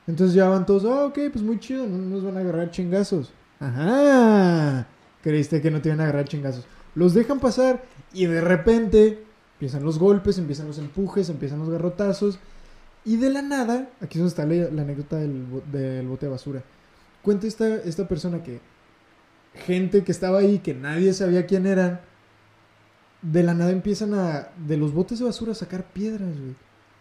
[0.07, 3.31] Entonces ya van todos, ah, ok, pues muy chido, no nos van a agarrar chingazos.
[3.59, 4.87] Ajá,
[5.21, 6.65] creíste que no te iban a agarrar chingazos.
[6.95, 7.83] Los dejan pasar
[8.13, 9.23] y de repente
[9.53, 12.39] empiezan los golpes, empiezan los empujes, empiezan los garrotazos.
[13.05, 16.63] Y de la nada, aquí es donde está la, anécdota del, del bote de basura.
[17.21, 18.59] Cuenta esta, esta persona que
[19.59, 22.01] gente que estaba ahí, que nadie sabía quién eran,
[23.21, 26.55] de la nada empiezan a, de los botes de basura, a sacar piedras, güey.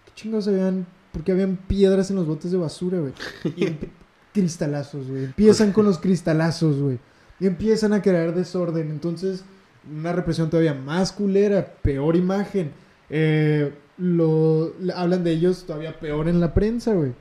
[0.05, 0.87] ¿Qué chingados habían?
[1.13, 3.13] Porque habían piedras en los botes de basura, güey.
[3.57, 3.77] Y
[4.33, 5.25] cristalazos, güey.
[5.25, 6.99] Empiezan con los cristalazos, güey.
[7.41, 8.91] Y empiezan a crear desorden.
[8.91, 9.45] Entonces,
[9.91, 12.73] una represión todavía más culera, peor imagen.
[13.11, 17.13] Eh, lo, hablan de ellos todavía peor en la prensa, güey.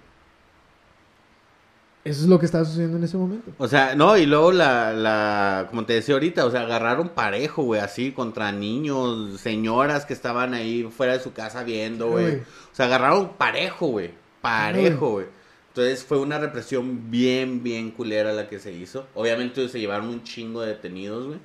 [2.08, 3.52] Eso es lo que estaba sucediendo en ese momento.
[3.58, 7.64] O sea, no, y luego la, la, como te decía ahorita, o sea, agarraron parejo,
[7.64, 12.26] güey, así, contra niños, señoras que estaban ahí fuera de su casa viendo, güey.
[12.26, 12.36] Güey.
[12.38, 15.26] O sea, agarraron parejo, güey, parejo, güey.
[15.70, 19.06] Entonces fue una represión bien, bien culera la que se hizo.
[19.14, 21.40] Obviamente se llevaron un chingo de detenidos, güey.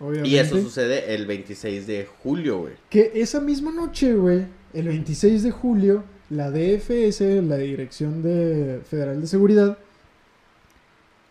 [0.00, 0.28] Obviamente.
[0.28, 2.74] Y eso sucede el 26 de julio, güey.
[2.88, 9.20] Que esa misma noche, güey, el 26 de julio, la DFS, la Dirección de Federal
[9.20, 9.78] de Seguridad,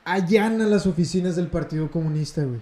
[0.05, 2.59] allana las oficinas del Partido Comunista, güey.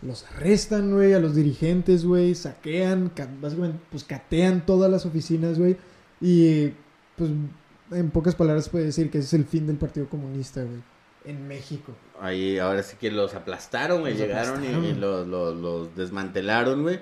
[0.00, 5.58] Los arrestan, güey, a los dirigentes, güey, saquean, ca- básicamente, pues catean todas las oficinas,
[5.58, 5.76] güey.
[6.20, 6.68] Y,
[7.16, 7.30] pues,
[7.90, 10.80] en pocas palabras puede decir que ese es el fin del Partido Comunista, güey,
[11.24, 11.92] en México.
[12.20, 14.14] Ahí ahora sí que los aplastaron, güey.
[14.14, 15.00] Llegaron y- y, aplastaron.
[15.00, 17.00] los, los- los desmantelaron, güey.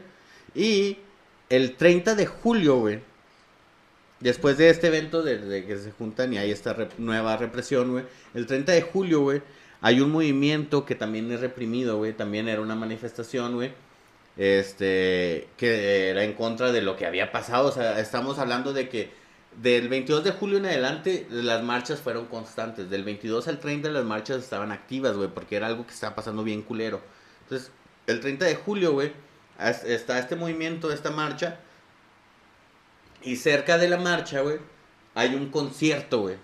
[0.54, 0.96] Y
[1.50, 3.00] el 30 de julio, güey.
[4.20, 8.06] Después de este evento de, de que se juntan y hay esta nueva represión.
[8.34, 9.42] El 30 de julio.
[9.82, 12.12] Hay un movimiento que también es reprimido, güey.
[12.14, 13.72] También era una manifestación,
[14.36, 17.68] este, que era en contra de lo que había pasado.
[17.68, 19.10] O sea, estamos hablando de que
[19.60, 22.88] del 22 de julio en adelante las marchas fueron constantes.
[22.90, 26.62] Del 22 al 30 las marchas estaban activas, porque era algo que estaba pasando bien
[26.62, 27.02] culero.
[27.42, 27.70] Entonces,
[28.06, 28.98] el 30 de julio,
[29.58, 31.60] está este movimiento, esta marcha.
[33.26, 34.58] Y cerca de la marcha, güey,
[35.14, 36.36] hay un concierto, güey.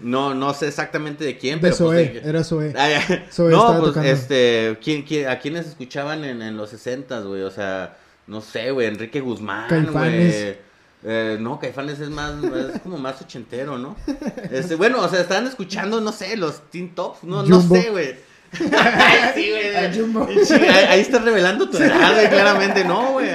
[0.00, 1.76] No, no sé exactamente de quién, pero.
[1.76, 2.72] pues, era Zoe.
[3.50, 4.78] no, pues, este.
[4.82, 7.42] ¿quién, a quiénes escuchaban en, en los 60, güey?
[7.42, 10.56] O sea, no sé, güey, Enrique Guzmán, güey.
[11.04, 13.96] Eh, no, Caifanes es más, es como más ochentero, ¿no?
[14.50, 18.14] Este, bueno, o sea, estaban escuchando, no sé, los Teen Tops, no, no sé, güey.
[19.34, 19.74] sí, güey.
[20.88, 22.84] Ahí, estás revelando tu edad, güey, claramente.
[22.84, 23.30] No, güey.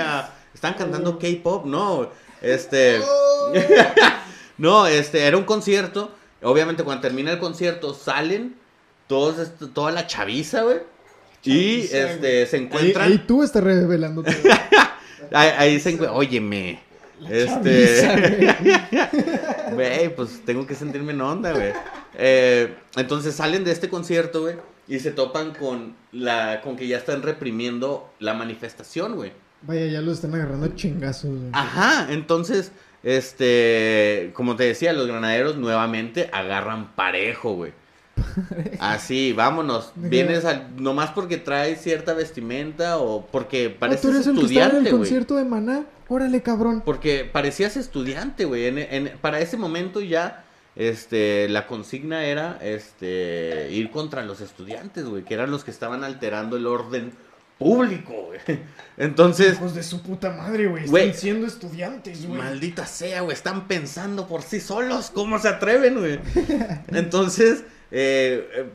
[0.57, 2.09] Están cantando K-pop, no.
[2.41, 2.99] Este.
[4.57, 6.11] No, este, era un concierto.
[6.41, 8.55] Obviamente, cuando termina el concierto, salen
[9.05, 10.79] todos, toda la chaviza, güey.
[11.43, 13.11] Y este, se encuentran.
[13.11, 14.23] Ahí, tú estás revelando
[15.31, 16.17] ahí, ahí se encuentran.
[16.17, 16.79] Óyeme.
[17.29, 18.55] este.
[19.73, 21.71] Güey, pues tengo que sentirme en onda, güey.
[22.15, 24.55] Eh, entonces salen de este concierto, güey.
[24.87, 29.33] Y se topan con la con que ya están reprimiendo la manifestación, güey.
[29.61, 31.31] Vaya, ya lo están agarrando chingazos.
[31.31, 31.49] Güey.
[31.53, 32.71] Ajá, entonces,
[33.03, 37.73] este, como te decía, los granaderos nuevamente agarran parejo, güey.
[38.79, 39.91] Así, vámonos.
[39.95, 44.89] Vienes al, nomás porque traes cierta vestimenta o porque pareces ¿tú eres estudiante, el que
[44.89, 45.85] en el concierto de Maná?
[46.07, 46.81] Órale, cabrón.
[46.85, 48.65] Porque parecías estudiante, güey.
[48.65, 50.45] En, para ese momento ya
[50.75, 56.03] este, la consigna era este, ir contra los estudiantes, güey, que eran los que estaban
[56.03, 57.11] alterando el orden
[57.57, 58.39] público, güey.
[58.97, 59.55] Entonces.
[59.55, 60.85] Hijos de su puta madre, güey.
[60.85, 62.39] Están siendo estudiantes, güey.
[62.39, 63.33] Maldita sea, güey.
[63.35, 65.11] Están pensando por sí solos.
[65.13, 66.19] ¿Cómo se atreven, güey?
[66.89, 68.69] Entonces, eh, eh,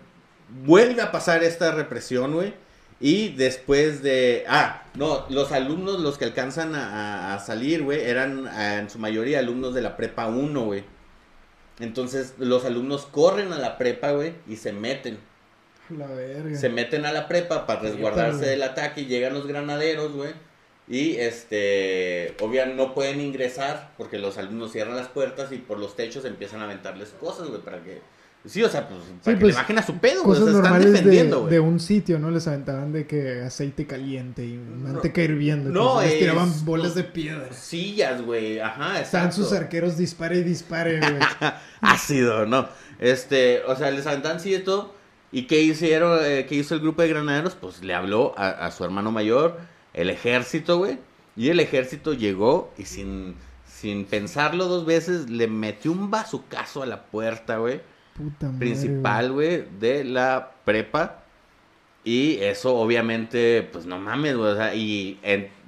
[0.64, 2.54] vuelve a pasar esta represión, güey.
[3.00, 4.44] Y después de.
[4.48, 9.40] Ah, no, los alumnos, los que alcanzan a, a salir, güey, eran en su mayoría
[9.40, 10.84] alumnos de la prepa 1, güey.
[11.80, 15.18] Entonces los alumnos corren a la prepa, güey, y se meten.
[15.98, 16.56] La verga.
[16.56, 20.32] Se meten a la prepa para resguardarse del ataque y llegan los granaderos, güey.
[20.88, 25.94] Y este, obviamente no pueden ingresar porque los alumnos cierran las puertas y por los
[25.94, 28.00] techos empiezan a aventarles cosas, güey, para que
[28.44, 30.40] Sí, o sea, pues, para que le pues, bajen a su pedo, güey.
[30.40, 32.28] O sea, están defendiendo, de, de, un sitio, ¿no?
[32.30, 35.70] Les aventaban de que aceite caliente y manteca hirviendo.
[35.70, 37.52] No, les tiraban bolas de piedra.
[37.52, 38.58] Sillas, güey.
[38.58, 39.04] Ajá, exacto.
[39.04, 41.22] Están sus arqueros dispare y dispare, güey.
[41.80, 42.68] Ácido, ¿no?
[42.98, 45.01] Este, o sea, les aventaban sillas y todo.
[45.32, 47.54] ¿Y qué hicieron, eh, qué hizo el grupo de granaderos?
[47.54, 49.58] Pues le habló a, a su hermano mayor,
[49.94, 50.98] el ejército, güey.
[51.36, 53.34] Y el ejército llegó y sin,
[53.66, 57.80] sin pensarlo dos veces le metió un bazucazo a la puerta, güey
[58.58, 61.24] principal, güey, de la prepa.
[62.04, 64.52] Y eso obviamente, pues no mames, güey.
[64.52, 65.18] O sea, y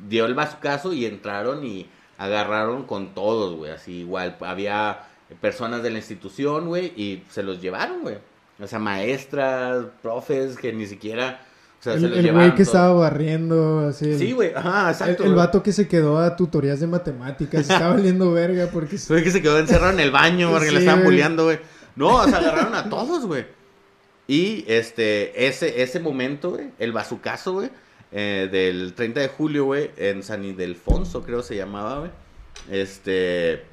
[0.08, 1.86] dio el caso y entraron y
[2.18, 3.70] agarraron con todos, güey.
[3.72, 5.06] Así igual, había
[5.40, 8.18] personas de la institución, güey, y se los llevaron, güey.
[8.64, 11.40] O sea, maestras, profes que ni siquiera...
[11.78, 14.18] O sea, el, se los el güey que estaba barriendo, así.
[14.18, 15.24] Sí, güey, ajá, exacto.
[15.24, 18.96] El, vato que se quedó a tutorías de matemáticas, estaba valiendo verga porque...
[19.10, 21.58] El que se quedó encerrado en el baño porque le estaban bulleando, güey.
[21.94, 23.44] No, se agarraron a todos, güey.
[24.26, 27.70] Y este, ese, ese momento, güey, el bazucazo, güey,
[28.12, 32.10] eh, del 30 de julio, güey, en San Ildefonso, creo se llamaba, güey.
[32.70, 33.64] Este,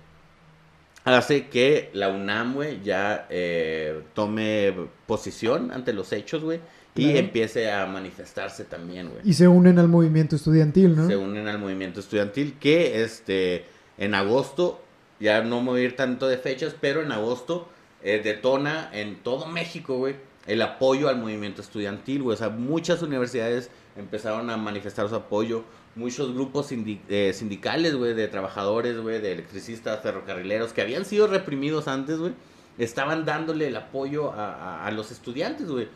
[1.03, 4.73] hace que la UNAM, güey, ya eh, tome
[5.05, 6.59] posición ante los hechos, güey.
[6.93, 9.21] Y empiece a manifestarse también, güey.
[9.23, 11.07] Y se unen al movimiento estudiantil, ¿no?
[11.07, 13.63] Se unen al movimiento estudiantil que, este,
[13.97, 14.81] en agosto,
[15.17, 17.69] ya no me voy a ir tanto de fechas, pero en agosto
[18.03, 20.15] eh, detona en todo México, güey,
[20.47, 22.33] el apoyo al movimiento estudiantil, güey.
[22.33, 25.63] O sea, muchas universidades empezaron a manifestar su apoyo.
[25.95, 31.87] Muchos grupos eh, sindicales, güey, de trabajadores, güey, de electricistas, ferrocarrileros, que habían sido reprimidos
[31.87, 32.33] antes, güey,
[32.77, 35.87] estaban dándole el apoyo a, los estudiantes, güey.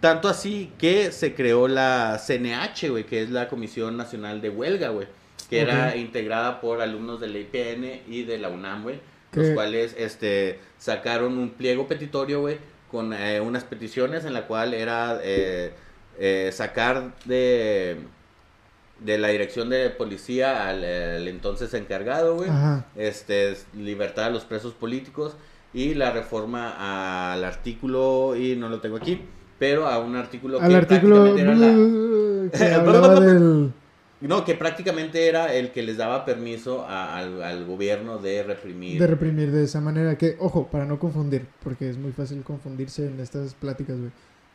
[0.00, 4.90] Tanto así que se creó la CNH, güey, que es la Comisión Nacional de Huelga,
[4.90, 5.08] güey,
[5.50, 9.00] que era integrada por alumnos de la IPN y de la UNAM, güey
[9.34, 12.58] los cuales este, sacaron un pliego petitorio, güey,
[12.90, 15.72] con eh, unas peticiones en la cual era eh,
[16.18, 17.96] eh, sacar de,
[19.04, 20.82] de la dirección de policía al,
[21.28, 22.50] entonces encargado, güey,
[22.96, 25.36] este, libertad a los presos políticos
[25.72, 29.20] y la reforma al artículo, y no lo tengo aquí,
[29.58, 31.54] pero a un artículo al artículo era
[33.20, 33.72] del
[34.28, 38.98] no, que prácticamente era el que les daba permiso al, gobierno de reprimir.
[38.98, 40.16] De reprimir de esa manera.
[40.16, 44.10] Que, ojo, para no confundir, porque es muy fácil confundirse en estas pláticas, güey.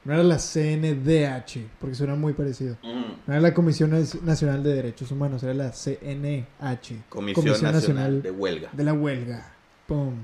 [0.05, 2.77] No era la CNDH, porque suena muy parecido.
[2.83, 3.03] Mm.
[3.27, 3.91] No era la Comisión
[4.23, 7.03] Nacional de Derechos Humanos, era la CNH.
[7.09, 8.69] Comisión, Nacional, de Huelga.
[8.71, 9.53] de la Huelga.
[9.87, 10.15] Pum.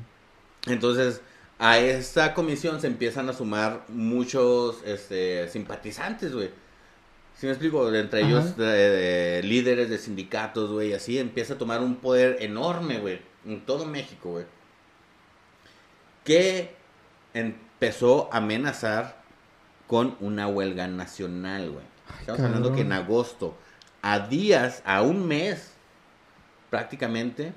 [0.67, 1.21] Entonces,
[1.59, 6.49] a esta comisión se empiezan a sumar muchos este, simpatizantes, güey.
[7.37, 7.93] ¿Sí me explico?
[7.93, 8.29] Entre Ajá.
[8.29, 13.19] ellos, de- de líderes de sindicatos, güey, así empieza a tomar un poder enorme, güey,
[13.45, 14.45] en todo México, güey.
[16.23, 16.73] Que
[17.33, 19.23] empezó a amenazar
[19.87, 21.85] con una huelga nacional, güey.
[22.19, 23.55] Estamos hablando que en agosto,
[24.01, 25.71] a días, a un mes,
[26.69, 27.53] prácticamente,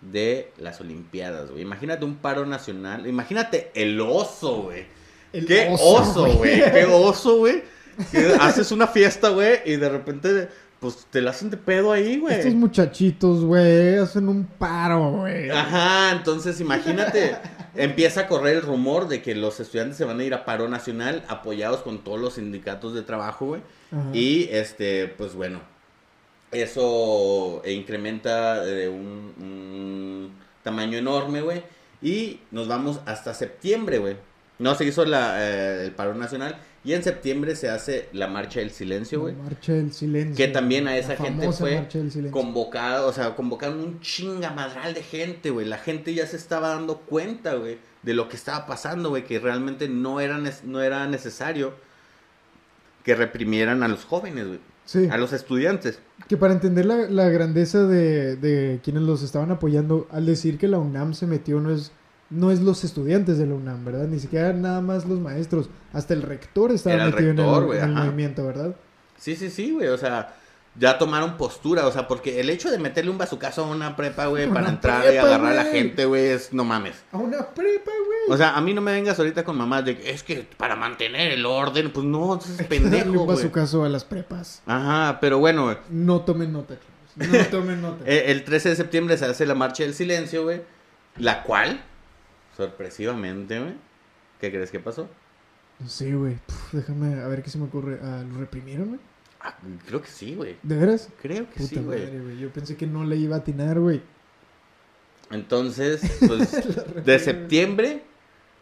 [0.00, 1.62] de las Olimpiadas, güey.
[1.62, 3.06] Imagínate un paro nacional.
[3.06, 4.86] Imagínate el oso, güey.
[5.32, 6.62] El Qué oso, güey.
[6.72, 7.62] Qué oso, güey.
[8.40, 12.38] Haces una fiesta, güey, y de repente, pues te la hacen de pedo ahí, güey.
[12.38, 15.50] Estos muchachitos, güey, hacen un paro, güey.
[15.50, 17.36] Ajá, entonces imagínate,
[17.74, 20.68] empieza a correr el rumor de que los estudiantes se van a ir a paro
[20.68, 23.62] nacional apoyados con todos los sindicatos de trabajo, güey.
[23.92, 24.10] Ajá.
[24.12, 25.60] Y este, pues bueno,
[26.52, 31.62] eso incrementa de un, un tamaño enorme, güey.
[32.02, 34.16] Y nos vamos hasta septiembre, güey.
[34.58, 36.56] No se hizo la, eh, el paro nacional.
[36.82, 39.34] Y en septiembre se hace la marcha del silencio, güey.
[39.36, 40.34] La Marcha del Silencio.
[40.34, 41.86] Que también a esa gente fue
[42.30, 45.66] convocado, o sea, convocaron un chingamadral de gente, güey.
[45.66, 49.38] La gente ya se estaba dando cuenta, güey, de lo que estaba pasando, güey, que
[49.38, 51.74] realmente no era, no era necesario
[53.04, 56.00] que reprimieran a los jóvenes, güey, Sí, a los estudiantes.
[56.28, 60.66] que para entender la, la grandeza de, de quienes los estaban apoyando, al decir que
[60.66, 61.92] la UNAM se metió, no es,
[62.30, 64.06] no es los estudiantes de la UNAM, ¿verdad?
[64.06, 65.68] Ni siquiera nada más los maestros.
[65.92, 68.76] Hasta el rector estaba Era metido rector, en el, en movimiento, ¿verdad?
[69.16, 70.34] Sí, sí, sí, güey, o sea,
[70.76, 74.26] ya tomaron postura, o sea, porque el hecho de meterle un bazucazo a una prepa,
[74.26, 76.96] güey, para entrar y agarrar a la gente, güey, es no mames.
[77.12, 78.18] A una prepa, güey.
[78.30, 81.32] O sea, a mí no me vengas ahorita con mamás de es que para mantener
[81.32, 84.62] el orden, pues no, es pendejo, un bazucazo a las prepas.
[84.66, 85.76] Ajá, pero bueno, güey.
[85.90, 86.76] No tomen nota.
[87.16, 88.04] No tomen nota.
[88.06, 90.62] Eh, El 13 de septiembre se hace la marcha del silencio, güey.
[91.16, 91.82] La cual,
[92.60, 93.74] sorpresivamente, güey.
[94.38, 95.08] ¿Qué crees que pasó?
[95.86, 96.36] Sí, güey.
[96.46, 97.98] Puf, Déjame a ver qué se me ocurre.
[98.02, 99.00] Ah, ¿Lo reprimieron, güey?
[99.40, 99.56] Ah,
[99.86, 100.56] creo que sí, güey.
[100.62, 101.08] ¿De veras?
[101.22, 102.18] Creo que Puta sí, güey.
[102.18, 102.38] güey.
[102.38, 104.02] Yo pensé que no le iba a atinar, güey.
[105.30, 108.02] Entonces, pues, de septiembre,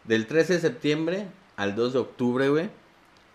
[0.05, 1.27] del 13 de septiembre
[1.57, 2.69] al 2 de octubre, güey.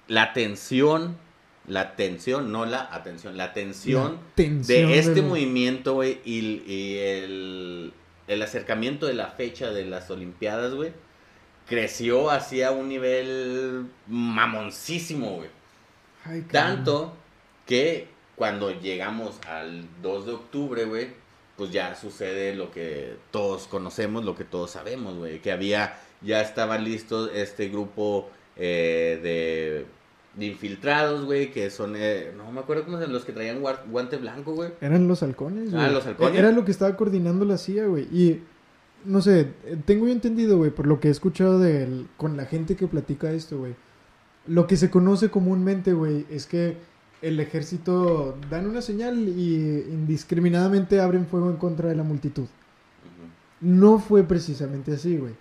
[0.09, 1.19] La tensión,
[1.67, 6.99] la tensión, no la atención, la tensión La tensión de este movimiento, güey, y, y
[6.99, 7.93] el,
[8.27, 10.93] el acercamiento de la fecha de las Olimpiadas, güey,
[11.67, 15.49] creció hacia un nivel mamoncísimo, güey.
[16.25, 16.43] Ay.
[16.43, 17.15] Tanto
[17.67, 21.09] que cuando llegamos al 2 de octubre, güey,
[21.57, 26.41] pues ya sucede lo que todos conocemos, lo que todos sabemos, güey, que había, ya
[26.41, 29.87] estaban listos este grupo eh, de,
[30.37, 34.17] de infiltrados, güey, que son, eh, no me acuerdo cómo se los que traían guante
[34.17, 34.71] blanco, güey.
[34.81, 35.83] Eran los halcones, güey.
[35.83, 36.39] Ah, los halcones.
[36.39, 38.05] Era lo que estaba coordinando la CIA, güey.
[38.05, 38.43] Y,
[39.05, 39.51] no sé,
[39.85, 43.31] tengo yo entendido, güey, por lo que he escuchado de con la gente que platica
[43.31, 43.75] esto, güey.
[44.47, 46.77] Lo que se conoce comúnmente, güey, es que
[47.23, 52.47] el ejército dan una señal y indiscriminadamente abren fuego en contra de la multitud.
[53.61, 55.33] No fue precisamente así, güey.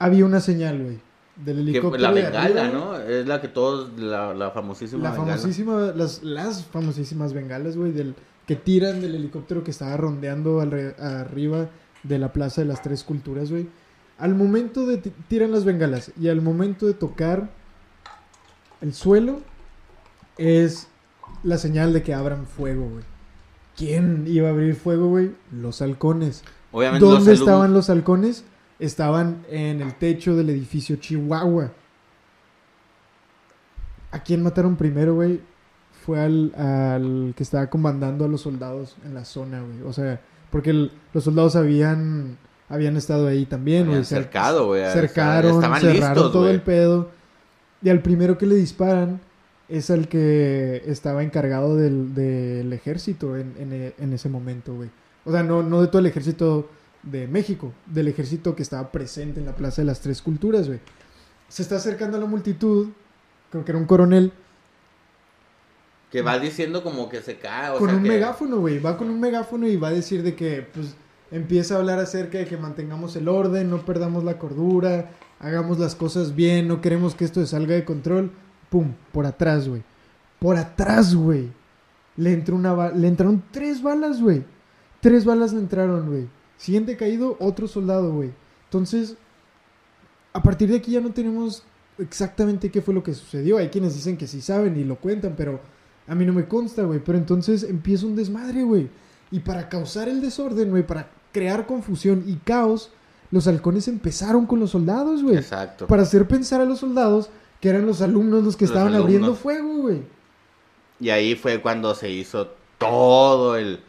[0.00, 0.98] Había una señal, güey,
[1.44, 1.90] del Que helicóptero.
[1.90, 2.96] fue la de bengala, arriba, ¿no?
[2.98, 5.36] Es la que todos, la, la famosísima La bengala.
[5.36, 8.14] famosísima, las, las famosísimas bengalas, güey, del
[8.46, 11.68] que tiran del helicóptero que estaba rondeando alre- arriba
[12.02, 13.68] de la Plaza de las Tres Culturas, güey.
[14.18, 17.50] Al momento de ti- tiran las bengalas y al momento de tocar
[18.80, 19.40] el suelo
[20.38, 20.88] es
[21.42, 23.04] la señal de que abran fuego, güey.
[23.76, 25.30] ¿Quién iba a abrir fuego, güey?
[25.52, 26.42] Los halcones.
[26.72, 28.44] Obviamente ¿Dónde estaban los halcones?
[28.78, 31.72] Estaban en el techo del edificio Chihuahua.
[34.10, 35.40] ¿A quién mataron primero, güey?
[36.06, 39.82] Fue al, al que estaba comandando a los soldados en la zona, güey.
[39.82, 40.20] O sea,
[40.50, 44.00] porque el- los soldados habían, habían estado ahí también, güey.
[44.00, 44.84] Cer- cercado, güey.
[44.92, 47.10] Cercaron, Estaban cerraron listos, todo el pedo.
[47.82, 49.20] Y al primero que le disparan
[49.68, 54.88] es al que estaba encargado del, del ejército en, en en ese momento, güey.
[55.26, 56.70] O sea, no, no de todo el ejército
[57.02, 60.80] de México, del ejército que estaba presente en la Plaza de las Tres Culturas, güey.
[61.48, 62.88] Se está acercando a la multitud,
[63.50, 64.32] creo que era un coronel,
[66.10, 68.78] Que va diciendo como que se cae, o con sea un que- megáfono, güey.
[68.78, 70.94] Va con un megáfono y va a decir de que, pues,
[71.30, 75.94] empieza a hablar acerca de que mantengamos el orden, no perdamos la cordura, hagamos las
[75.94, 78.30] cosas bien, no queremos que esto se salga de control.
[78.70, 79.82] Pum, por atrás, güey.
[80.38, 81.50] Por atrás, güey.
[82.16, 84.44] Le entró una le entraron tres balas, güey.
[85.00, 86.26] Tres balas le entraron, güey.
[86.58, 88.32] Siguiente caído, otro soldado, güey.
[88.64, 89.16] Entonces,
[90.32, 91.62] a partir de aquí ya no tenemos
[91.98, 93.56] exactamente qué fue lo que sucedió.
[93.56, 95.60] Hay quienes dicen que sí saben y lo cuentan, pero
[96.06, 97.00] a mí no me consta, güey.
[97.00, 98.88] Pero entonces empieza un desmadre, güey.
[99.30, 102.90] Y para causar el desorden, güey, para crear confusión y caos,
[103.30, 105.36] los halcones empezaron con los soldados, güey.
[105.36, 105.86] Exacto.
[105.86, 107.30] Para hacer pensar a los soldados
[107.60, 110.02] que eran los alumnos los que Los estaban abriendo fuego, güey.
[111.00, 113.80] Y ahí fue cuando se hizo todo el,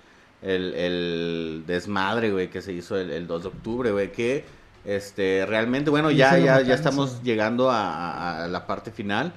[0.41, 4.45] el, el desmadre, güey, que se hizo el, el 2 de octubre, güey, que
[4.85, 9.33] este, realmente, bueno, ya, ya, ya estamos llegando a, a- a la parte final.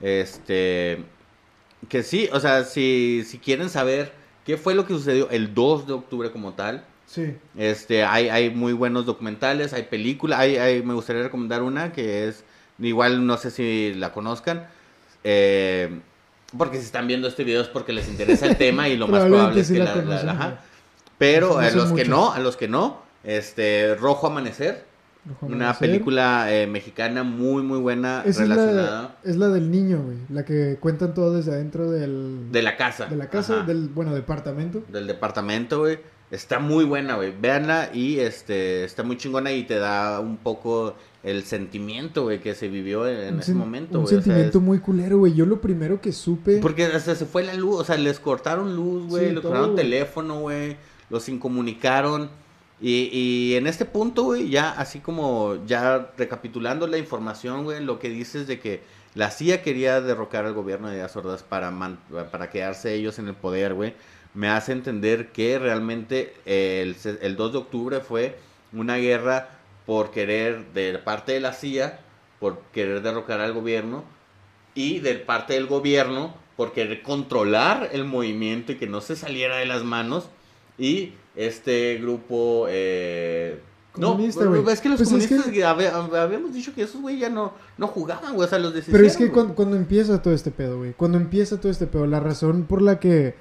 [0.00, 0.98] Este,
[1.88, 4.12] que sí, o sea, si, si quieren saber
[4.44, 7.36] qué fue lo que sucedió el 2 de octubre como tal, Sí.
[7.56, 12.26] este, hay, hay muy buenos documentales, hay películas, hay, hay- me gustaría recomendar una que
[12.28, 12.44] es,
[12.80, 14.66] igual no sé si la conozcan,
[15.24, 16.00] eh,
[16.56, 19.24] porque si están viendo este video es porque les interesa el tema y lo más
[19.24, 20.60] probable es sí que la la, ajá.
[21.18, 24.84] Pero No a los que no, a los que no, este, Rojo Amanecer,
[25.26, 29.70] Rojo una película eh, mexicana muy, muy buena Esa es relacionada la, es la del
[29.70, 30.18] niño, güey.
[30.28, 33.06] La que cuentan todo desde adentro del, de la casa.
[33.06, 33.66] de la casa, Ajá.
[33.66, 34.84] del, bueno, departamento.
[34.88, 35.98] del departamento, güey.
[36.30, 37.32] Está muy buena, güey.
[37.40, 42.54] Véanla y este está muy chingona y te da un poco el sentimiento, güey, que
[42.54, 44.14] se vivió en, Un ese momento, Un güey.
[44.14, 45.34] O sea, sentimiento es- muy culero, güey.
[45.34, 46.58] Yo lo primero que supe...
[46.58, 49.74] Porque hasta se fue la luz, o sea, les cortaron luz, güey, Sí, les cortaron
[49.76, 50.76] teléfono, güey,
[51.10, 52.30] los incomunicaron.
[52.80, 57.98] Y, y en este punto, güey, ya así como ya recapitulando la información, güey, lo
[57.98, 58.80] que dices de que
[59.14, 61.98] la CIA quería derrocar al gobierno de Díaz Ordaz para, man-
[62.30, 63.94] para quedarse ellos en el poder, güey,
[64.34, 68.36] me hace entender que realmente el, el 2 de octubre fue
[68.74, 69.55] una guerra
[69.86, 72.00] por querer, de parte de la CIA,
[72.40, 74.04] por querer derrocar al gobierno
[74.74, 79.56] y de parte del gobierno por querer controlar el movimiento y que no se saliera
[79.56, 80.28] de las manos
[80.78, 83.60] y este grupo eh,
[83.96, 84.28] no, güey.
[84.28, 87.30] es que los Pues es comunistas que- habe- habe- habíamos dicho que esos güey ya
[87.30, 90.50] no, no jugaban, güey, o sea, los Pero es que cuando, cuando empieza todo este
[90.50, 90.92] pedo, güey.
[90.94, 93.34] Cuando empieza todo este pedo, la razón por la que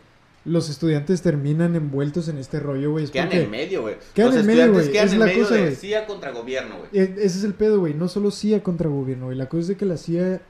[0.45, 3.95] los estudiantes terminan envueltos en este rollo, güey, quedan en medio, güey.
[4.13, 5.75] Quedan Los en medio, güey, quedan es en la medio cosa, de.
[5.75, 6.89] CIA contra gobierno, güey.
[6.93, 7.93] E- Ese es el pedo, güey.
[7.95, 9.37] No solo CIA contra gobierno, güey.
[9.37, 10.41] La cosa es de que la CIA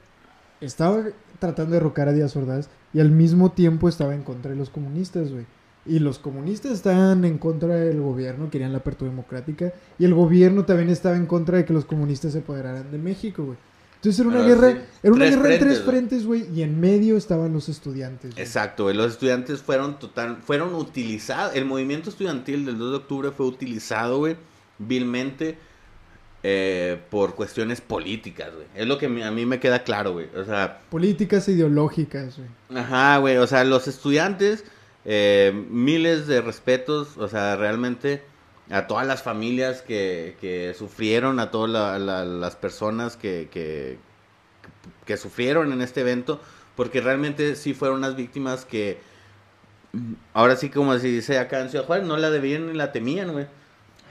[0.60, 1.02] estaba
[1.38, 4.70] tratando de derrocar a Díaz Ordaz y al mismo tiempo estaba en contra de los
[4.70, 5.46] comunistas, güey.
[5.86, 9.72] Y los comunistas estaban en contra del gobierno, querían la apertura democrática.
[9.98, 13.44] Y el gobierno también estaba en contra de que los comunistas se apoderaran de México,
[13.44, 13.58] güey.
[13.96, 14.78] Entonces era una guerra, sí.
[15.02, 16.40] era una Tres guerra en tres frentes, güey.
[16.40, 16.56] frentes.
[16.58, 18.34] Y en medio estaban los estudiantes.
[18.36, 18.96] Exacto, güey.
[18.96, 21.54] Los estudiantes fueron total, fueron utilizados.
[21.56, 24.36] El movimiento estudiantil del 2 de octubre fue utilizado, güey,
[24.78, 25.58] vilmente
[26.42, 28.66] eh, por cuestiones políticas, güey.
[28.76, 30.28] Es lo que a mí me queda claro, güey.
[30.36, 32.78] O sea, Políticas ideológicas, güey.
[32.80, 33.38] ajá, güey.
[33.38, 34.62] O sea, los estudiantes,
[35.04, 38.22] eh, miles de respetos, o sea, realmente
[38.70, 43.98] a todas las familias que, que sufrieron, a todas la- la- las personas que, que,
[45.04, 46.40] que sufrieron en este evento,
[46.74, 48.98] porque realmente sí fueron unas víctimas que,
[50.34, 53.32] ahora sí como se dice acá en Ciudad Juárez, no la debían ni la temían,
[53.32, 53.46] güey.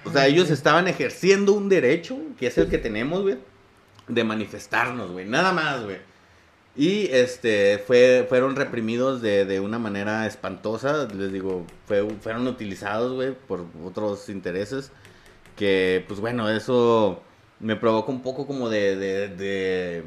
[0.05, 3.37] O sea, ellos estaban ejerciendo un derecho, que es el que tenemos, güey,
[4.07, 5.97] de manifestarnos, güey, nada más, güey.
[6.77, 13.13] Y este fue, fueron reprimidos de, de una manera espantosa, les digo, fue, fueron utilizados,
[13.13, 14.91] güey, por otros intereses.
[15.55, 17.21] Que, pues bueno, eso
[17.61, 20.03] me provoca un poco como de, de, de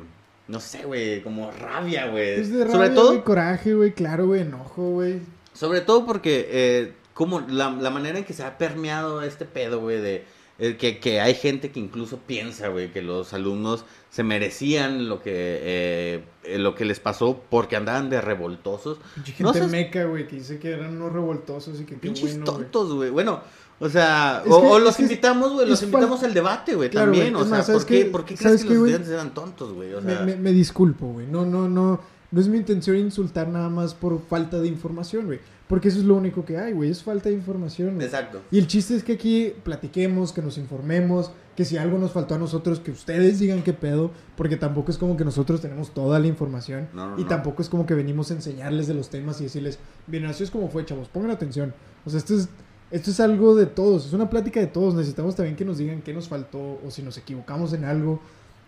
[0.46, 2.40] no sé, güey, como rabia, güey.
[2.40, 5.20] Es de Sobre rabia, todo, güey, coraje, güey, claro, güey, enojo, güey.
[5.54, 9.80] sobre todo porque, eh, como la, la manera en que se ha permeado este pedo,
[9.80, 10.24] güey, de
[10.58, 15.30] que, que hay gente que incluso piensa, güey, que los alumnos se merecían lo que,
[15.34, 18.98] eh, eh, lo que les pasó porque andaban de revoltosos.
[19.14, 22.30] Pinche No gente seas- meca, güey, que dice que eran unos revoltosos y que Pinches
[22.38, 23.10] bueno, tontos, güey.
[23.10, 23.40] Bueno,
[23.78, 27.12] o sea, o, que- o es los invitamos, güey, los invitamos al debate, güey, Claro,
[27.12, 27.36] también.
[27.36, 28.90] O sea, más, ¿sabes ¿por qué, por qué crees ¿Sabes que los güey?
[28.92, 29.94] estudiantes eran tontos, güey?
[29.94, 31.26] O Me, sea, me- me disculpo, güey.
[31.26, 32.00] No, no, no.
[32.30, 35.38] No es mi intención insultar nada más por falta de información, güey.
[35.68, 36.90] Porque eso es lo único que hay, güey.
[36.90, 38.40] Es falta de información, exacto.
[38.50, 42.36] Y el chiste es que aquí platiquemos, que nos informemos, que si algo nos faltó
[42.36, 46.18] a nosotros, que ustedes digan qué pedo, porque tampoco es como que nosotros tenemos toda
[46.20, 47.28] la información No, no, y no.
[47.28, 50.50] tampoco es como que venimos a enseñarles de los temas y decirles, bien, así es
[50.50, 51.74] como fue, chavos, pongan atención.
[52.06, 52.48] O sea, esto es,
[52.90, 54.94] esto es algo de todos, es una plática de todos.
[54.94, 58.20] Necesitamos también que nos digan qué nos faltó o si nos equivocamos en algo.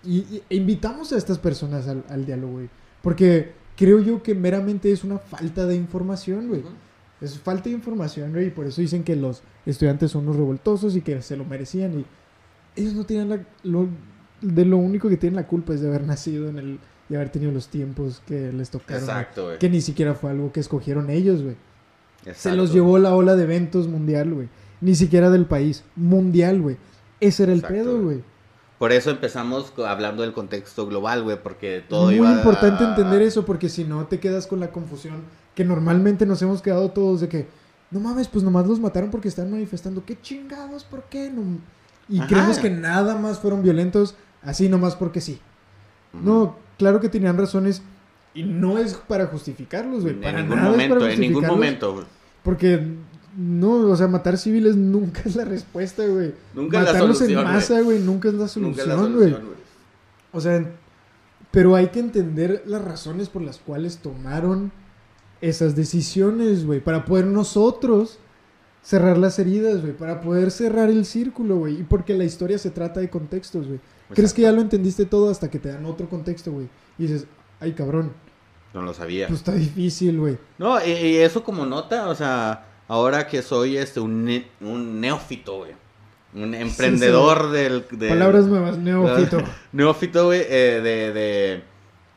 [0.04, 2.68] Y, y- e invitamos a estas personas al, al diálogo, güey.
[3.02, 6.62] Porque creo yo que meramente es una falta de información, güey.
[7.20, 10.96] Es falta de información, güey, y por eso dicen que los estudiantes son unos revoltosos
[10.96, 12.06] y que se lo merecían y
[12.80, 13.40] ellos no tienen la...
[13.62, 13.88] Lo,
[14.40, 16.78] de lo único que tienen la culpa es de haber nacido en el...
[17.10, 19.02] y haber tenido los tiempos que les tocaron.
[19.02, 19.58] Exacto, güey.
[19.58, 21.56] Que ni siquiera fue algo que escogieron ellos, güey.
[22.34, 24.48] Se los llevó la ola de eventos mundial, güey.
[24.80, 25.84] Ni siquiera del país.
[25.96, 26.76] Mundial, güey.
[27.20, 28.22] Ese era el Exacto, pedo, güey.
[28.78, 32.90] Por eso empezamos hablando del contexto global, güey, porque todo es muy iba importante a-
[32.90, 35.16] entender eso porque si no te quedas con la confusión
[35.54, 37.46] que normalmente nos hemos quedado todos de que
[37.90, 40.04] no mames, pues nomás los mataron porque están manifestando.
[40.04, 40.84] ¿Qué chingados?
[40.84, 41.30] ¿Por qué?
[41.30, 41.58] No-
[42.08, 42.28] Y Ajá.
[42.28, 45.40] creemos que nada más fueron violentos así nomás porque sí.
[46.12, 47.82] No, claro que tenían razones
[48.34, 50.14] y no es para justificarlos, güey.
[50.14, 51.92] en Para ningún nada momento, para en ningún momento.
[51.94, 52.04] güey.
[52.42, 52.84] Porque
[53.36, 56.34] no, o sea, matar civiles nunca es la respuesta, güey.
[56.54, 58.94] Nunca es la Matarlos solución, en masa, güey, nunca es la Nunca solución, es la
[58.96, 59.12] güey.
[59.12, 59.56] solución, güey.
[60.32, 60.64] O sea,
[61.50, 64.72] pero hay que entender las razones por las cuales tomaron
[65.40, 68.18] esas decisiones, güey, para poder nosotros
[68.82, 72.70] cerrar las heridas, güey, para poder cerrar el círculo, güey, y porque la historia se
[72.70, 73.80] trata de contextos, güey.
[74.14, 76.68] ¿Crees que ya lo entendiste todo hasta que te dan otro contexto, güey?
[76.98, 77.26] Y dices,
[77.60, 78.12] ay, cabrón,
[78.74, 79.28] No lo sabía.
[79.28, 80.36] pues está difícil, güey.
[80.58, 85.00] No, y, y eso como nota, o sea, ahora que soy este un, ne- un
[85.00, 85.72] neófito, güey.
[86.34, 89.38] Un emprendedor del, del- Palabras nuevas, neófito.
[89.72, 91.62] neófito, güey, eh, de, de,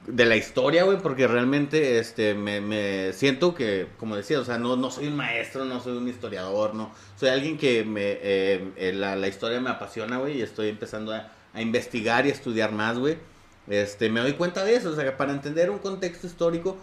[0.07, 4.57] de la historia, güey, porque realmente este, me, me siento que, como decía, o sea,
[4.57, 6.91] no, no soy un maestro, no soy un historiador, no.
[7.15, 11.13] Soy alguien que me, eh, eh, la, la historia me apasiona, güey, y estoy empezando
[11.13, 13.17] a, a investigar y a estudiar más, güey.
[13.67, 16.77] Este, me doy cuenta de eso, o sea, que para entender un contexto histórico,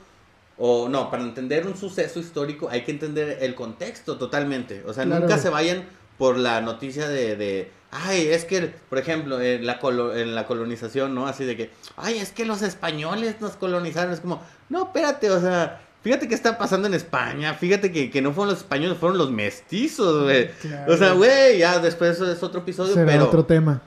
[0.57, 4.83] o no, para entender un suceso histórico hay que entender el contexto totalmente.
[4.87, 5.23] O sea, Claro.
[5.23, 5.85] nunca se vayan
[6.21, 10.47] por la noticia de, de ay, es que, por ejemplo, en la, colo- en la
[10.47, 11.27] colonización, ¿no?
[11.27, 14.13] Así de que, ay, es que los españoles nos colonizaron.
[14.13, 17.55] Es como, no, espérate, o sea, fíjate qué está pasando en España.
[17.55, 20.51] Fíjate que, que no fueron los españoles, fueron los mestizos, güey.
[20.61, 20.93] Claro.
[20.93, 23.81] O sea, güey, ya después eso es otro episodio, Será pero, otro tema.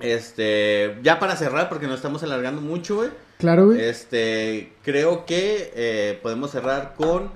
[0.00, 3.10] este, ya para cerrar, porque nos estamos alargando mucho, güey.
[3.38, 3.80] Claro, güey.
[3.80, 7.30] Este, creo que eh, podemos cerrar con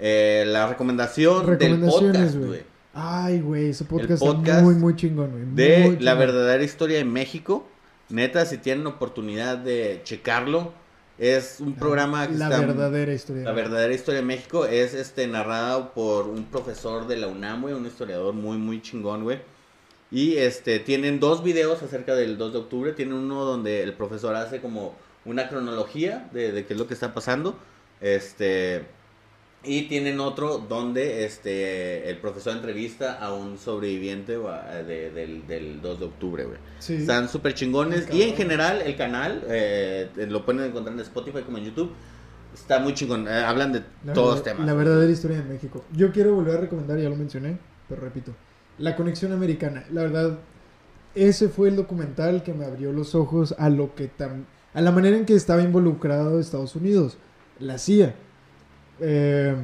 [0.00, 2.71] eh, la recomendación del podcast, güey.
[2.94, 5.44] Ay, güey, ese podcast, podcast está muy, muy chingón, güey.
[5.54, 7.66] De la verdadera historia de México.
[8.10, 10.72] Neta, si tienen oportunidad de checarlo,
[11.18, 12.60] es un programa que La está...
[12.60, 13.44] verdadera historia.
[13.44, 17.74] La verdadera historia de México es este narrado por un profesor de la UNAM, güey,
[17.74, 19.40] un historiador muy, muy chingón, güey.
[20.10, 22.92] Y este, tienen dos videos acerca del 2 de octubre.
[22.92, 24.94] Tienen uno donde el profesor hace como
[25.24, 27.58] una cronología de, de qué es lo que está pasando.
[28.02, 28.84] Este,
[29.64, 36.00] y tienen otro donde este, el profesor entrevista a un sobreviviente de- del, del 2
[36.00, 36.58] de octubre, güey.
[36.80, 36.94] Sí.
[36.94, 38.12] Están súper chingones.
[38.12, 41.92] Y en general, el canal, eh, lo pueden encontrar en Spotify como en YouTube.
[42.52, 43.28] Está muy chingón.
[43.28, 44.66] eh, hablan de La todos verdad- temas.
[44.66, 45.84] La verdadera historia de México.
[45.92, 47.56] Yo quiero volver a recomendar, ya lo mencioné,
[47.88, 48.32] pero repito.
[48.78, 49.84] La conexión americana.
[49.92, 50.38] La verdad,
[51.14, 54.44] ese fue el documental que me abrió los ojos a lo que tam-
[54.74, 57.16] a la manera en que estaba involucrado Estados Unidos,
[57.58, 58.14] la CIA.
[59.02, 59.54] Eh,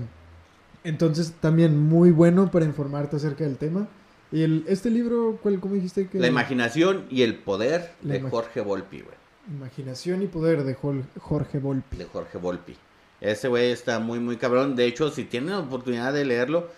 [0.85, 3.89] entonces, también muy bueno para informarte acerca del tema.
[4.31, 6.19] Y el, este libro, ¿cuál, ¿cómo dijiste que?
[6.19, 9.16] La imaginación y el poder La de Jorge Volpi, güey.
[9.51, 11.97] Imaginación y poder de Jorge Volpi.
[11.97, 12.77] De Jorge Volpi.
[13.20, 14.77] Ese güey está muy, muy cabrón.
[14.77, 16.69] De hecho, si tienen la oportunidad de leerlo,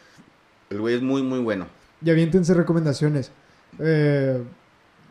[0.71, 1.67] el güey es muy, muy bueno.
[2.05, 3.33] Y aviéntense recomendaciones.
[3.79, 4.43] Eh,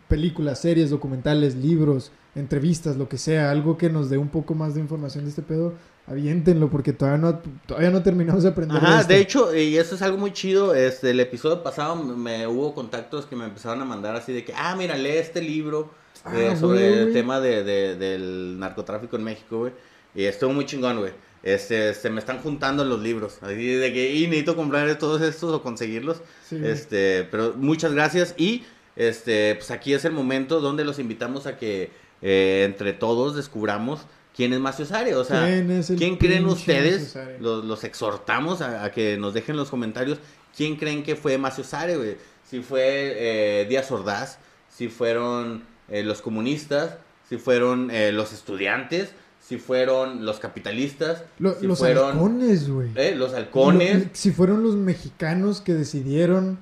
[0.08, 3.52] películas, series, documentales, libros, entrevistas, lo que sea.
[3.52, 5.74] Algo que nos dé un poco más de información de este pedo.
[6.10, 8.78] Aviéntenlo porque todavía no, todavía no terminamos de aprender.
[8.78, 9.14] Ajá, esto.
[9.14, 10.74] de hecho, y eso es algo muy chido.
[10.74, 14.54] Este, el episodio pasado me hubo contactos que me empezaron a mandar así de que,
[14.56, 15.92] ah, mira, lee este libro
[16.34, 17.00] eh, Ah, sobre güey.
[17.08, 19.74] el tema de, de- del narcotráfico en México, güey.
[20.16, 21.14] Y estuvo muy chingón, güey.
[21.44, 23.38] Este, se me están juntando los libros.
[23.42, 26.22] Así de que, y necesito comprar todos estos o conseguirlos.
[26.50, 26.58] Sí.
[26.64, 28.64] Este, pero muchas gracias y
[28.96, 31.92] este, pues aquí es el momento donde los invitamos a que
[32.22, 34.02] eh, entre todos descubramos
[34.40, 37.14] quién es Macio Sare, o sea, ¿Quién es el ¿quién creen ustedes?
[37.42, 40.18] Los, los exhortamos a, a que nos dejen en los comentarios
[40.56, 42.16] quién creen que fue Macio Sare, güey.
[42.50, 44.38] Si fue eh, Díaz Ordaz,
[44.74, 46.96] si fueron eh, los comunistas,
[47.28, 49.10] si fueron eh, los estudiantes,
[49.46, 52.92] si fueron los capitalistas, Lo- si los fueron halcones, güey.
[52.96, 54.04] eh, los halcones.
[54.06, 56.60] Lo- si fueron los mexicanos que decidieron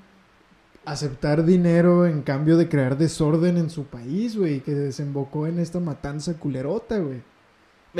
[0.85, 5.79] aceptar dinero en cambio de crear desorden en su país, güey, que desembocó en esta
[5.79, 7.21] matanza culerota, güey.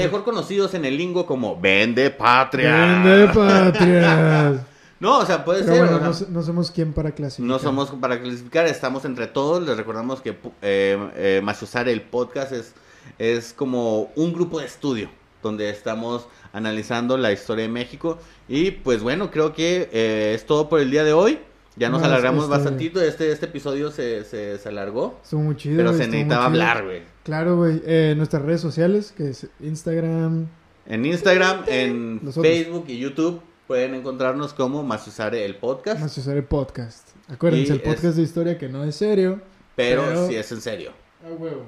[0.04, 3.02] Mejor conocidos en el lingo como Vende Patria.
[3.04, 4.66] ¡Vende patria!
[5.00, 5.86] No, o sea, puede Pero ser.
[5.94, 7.48] bueno, o sea, no, somos quien para clasificar.
[7.48, 9.62] no somos para clasificar, estamos entre todos.
[9.62, 10.32] Les recordamos que
[10.64, 12.74] eh, eh, Maciosare, el podcast, es,
[13.20, 15.12] es como un grupo de estudio
[15.44, 18.18] donde estamos analizando la historia de México.
[18.50, 21.38] Y pues bueno, creo que eh, es todo por el día de hoy.
[21.76, 23.00] Ya nos alargamos este- bastantito.
[23.00, 25.20] Este, este episodio se, se, se alargó.
[25.24, 25.78] Estuvo muy chido.
[25.78, 27.04] Pero se necesitaba hablar, güey.
[27.28, 27.82] Claro, güey.
[27.86, 30.48] Eh, nuestras redes sociales, que es Instagram.
[30.86, 32.54] En Instagram, en Nosotros.
[32.54, 36.00] Facebook y YouTube pueden encontrarnos como Maciosare, el podcast.
[36.00, 37.10] Más el podcast.
[37.28, 39.42] Acuérdense, Y el podcast es- de historia que no es serio.
[39.76, 40.92] Pero, Pero- sí es en serio.
[41.26, 41.66] A huevo.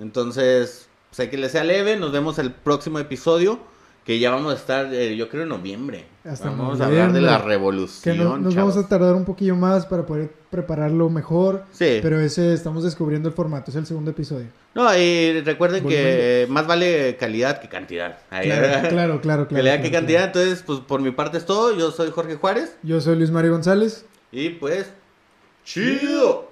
[0.00, 1.96] Entonces, sé que les sea leve.
[1.98, 3.60] Nos vemos el próximo episodio.
[4.04, 6.04] Que ya vamos a estar, eh, yo creo, en noviembre.
[6.24, 8.18] Hasta vamos a hablar de la Que revolución.
[8.18, 8.74] no- nos chavos.
[8.74, 11.64] vamos a tardar un poquillo más para poder prepararlo mejor.
[11.72, 12.00] Sí.
[12.02, 14.46] Pero ese estamos descubriendo el formato, es el segundo episodio.
[14.74, 18.18] No, y recuerden que más vale calidad que cantidad.
[18.28, 19.20] Ahí, Claro, claro, claro.
[19.20, 20.30] claro, calidad que cantidad.
[20.32, 20.40] claro.
[20.48, 21.74] Entonces, pues por mi parte es todo.
[21.74, 22.76] Yo soy Jorge Juárez.
[22.82, 24.04] Yo soy Luis Mario González.
[24.32, 24.86] Y pues,
[25.64, 26.50] chido.